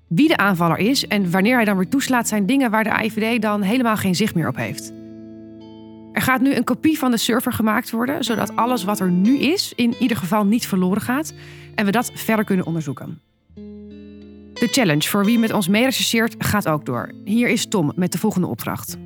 Wie 0.08 0.28
de 0.28 0.38
aanvaller 0.38 0.78
is 0.78 1.08
en 1.08 1.32
wanneer 1.32 1.56
hij 1.56 1.66
dan 1.66 1.78
weer 1.78 1.90
toeslaat, 1.90 2.28
zijn 2.28 2.46
dingen 2.46 2.72
waar 2.72 2.84
de 2.84 2.94
AIVD 2.94 3.42
dan 3.42 3.62
helemaal 3.62 3.98
geen 3.98 4.16
zicht 4.16 4.36
meer 4.36 4.48
op 4.48 4.56
heeft. 4.56 4.94
Er 6.16 6.22
gaat 6.22 6.42
nu 6.42 6.54
een 6.54 6.64
kopie 6.64 6.98
van 6.98 7.12
de 7.12 7.18
server 7.18 7.54
gemaakt 7.54 7.92
worden, 7.92 8.24
zodat 8.24 8.56
alles 8.56 8.84
wat 8.84 9.00
er 9.00 9.12
nu 9.12 9.38
is 9.38 9.74
in 9.76 9.96
ieder 10.00 10.18
geval 10.18 10.46
niet 10.46 10.68
verloren 10.68 11.02
gaat 11.02 11.34
en 11.76 11.86
we 11.86 11.92
dat 11.92 12.12
verder 12.14 12.46
kunnen 12.46 12.66
onderzoeken. 12.66 13.22
De 14.54 14.68
challenge 14.72 15.10
voor 15.10 15.26
wie 15.26 15.40
met 15.40 15.54
ons 15.54 15.68
mee 15.68 15.84
rechercheert 15.84 16.36
gaat 16.38 16.68
ook 16.68 16.86
door. 16.86 17.12
Hier 17.26 17.50
is 17.50 17.66
Tom 17.66 17.92
met 17.96 18.12
de 18.12 18.18
volgende 18.18 18.48
opdracht. 18.48 18.98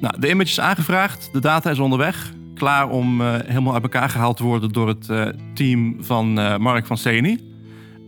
Nou, 0.00 0.20
de 0.20 0.28
image 0.28 0.48
is 0.48 0.60
aangevraagd, 0.60 1.28
de 1.32 1.40
data 1.40 1.70
is 1.70 1.78
onderweg. 1.78 2.32
Klaar 2.54 2.88
om 2.88 3.20
eh, 3.20 3.34
helemaal 3.46 3.74
uit 3.74 3.82
elkaar 3.82 4.08
gehaald 4.08 4.36
te 4.36 4.44
worden 4.44 4.72
door 4.72 4.88
het 4.88 5.08
eh, 5.08 5.26
team 5.54 5.96
van 6.00 6.38
eh, 6.38 6.56
Mark 6.56 6.86
van. 6.86 6.98
Eh, 7.02 7.44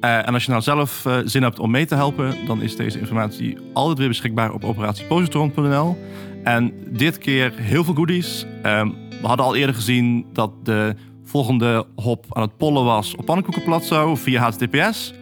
en 0.00 0.34
als 0.34 0.44
je 0.44 0.50
nou 0.50 0.62
zelf 0.62 1.06
zin 1.24 1.42
hebt 1.42 1.58
om 1.58 1.70
mee 1.70 1.86
te 1.86 1.94
helpen, 1.94 2.46
dan 2.46 2.62
is 2.62 2.76
deze 2.76 2.98
informatie 2.98 3.58
altijd 3.72 3.98
weer 3.98 4.08
beschikbaar 4.08 4.52
op 4.52 4.64
operatiepositron.nl. 4.64 5.96
En 6.44 6.72
dit 6.87 7.18
keer 7.18 7.53
heel 7.57 7.85
veel 7.85 7.94
goodies. 7.94 8.46
Ehm, 8.62 8.88
we 9.20 9.26
hadden 9.26 9.46
al 9.46 9.57
eerder 9.57 9.74
gezien 9.74 10.26
dat 10.33 10.64
de 10.64 10.94
volgende 11.24 11.87
hop 11.94 12.26
aan 12.29 12.42
het 12.42 12.57
pollen 12.57 12.85
was 12.85 13.16
op 13.16 13.24
pannenkoekenplat 13.24 13.85
zo 13.85 14.14
via 14.14 14.40
HTTPS. 14.40 15.14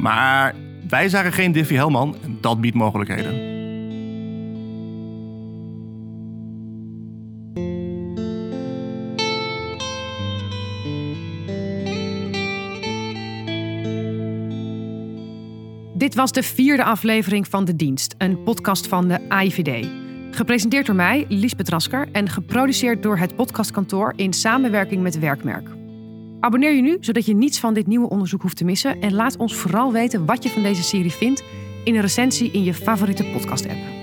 Maar 0.00 0.54
wij 0.88 1.08
zagen 1.08 1.32
geen 1.32 1.52
Diffie 1.52 1.76
Hellman 1.76 2.16
en 2.22 2.38
dat 2.40 2.60
biedt 2.60 2.76
mogelijkheden. 2.76 3.56
Dit 15.94 16.14
was 16.14 16.32
de 16.32 16.42
vierde 16.42 16.84
aflevering 16.84 17.48
van 17.48 17.64
De 17.64 17.76
Dienst, 17.76 18.14
een 18.18 18.42
podcast 18.42 18.86
van 18.86 19.08
de 19.08 19.28
AIVD. 19.28 19.86
Gepresenteerd 20.38 20.86
door 20.86 20.94
mij, 20.94 21.24
Liesbeth 21.28 21.68
Rasker, 21.68 22.08
en 22.12 22.28
geproduceerd 22.28 23.02
door 23.02 23.18
het 23.18 23.36
podcastkantoor 23.36 24.12
in 24.16 24.32
samenwerking 24.32 25.02
met 25.02 25.18
Werkmerk. 25.18 25.68
Abonneer 26.40 26.74
je 26.74 26.82
nu, 26.82 26.96
zodat 27.00 27.26
je 27.26 27.34
niets 27.34 27.60
van 27.60 27.74
dit 27.74 27.86
nieuwe 27.86 28.08
onderzoek 28.08 28.42
hoeft 28.42 28.56
te 28.56 28.64
missen. 28.64 29.00
En 29.00 29.14
laat 29.14 29.36
ons 29.36 29.54
vooral 29.54 29.92
weten 29.92 30.26
wat 30.26 30.42
je 30.42 30.48
van 30.48 30.62
deze 30.62 30.82
serie 30.82 31.12
vindt 31.12 31.44
in 31.84 31.94
een 31.94 32.00
recensie 32.00 32.50
in 32.50 32.64
je 32.64 32.74
favoriete 32.74 33.24
podcast-app. 33.24 33.97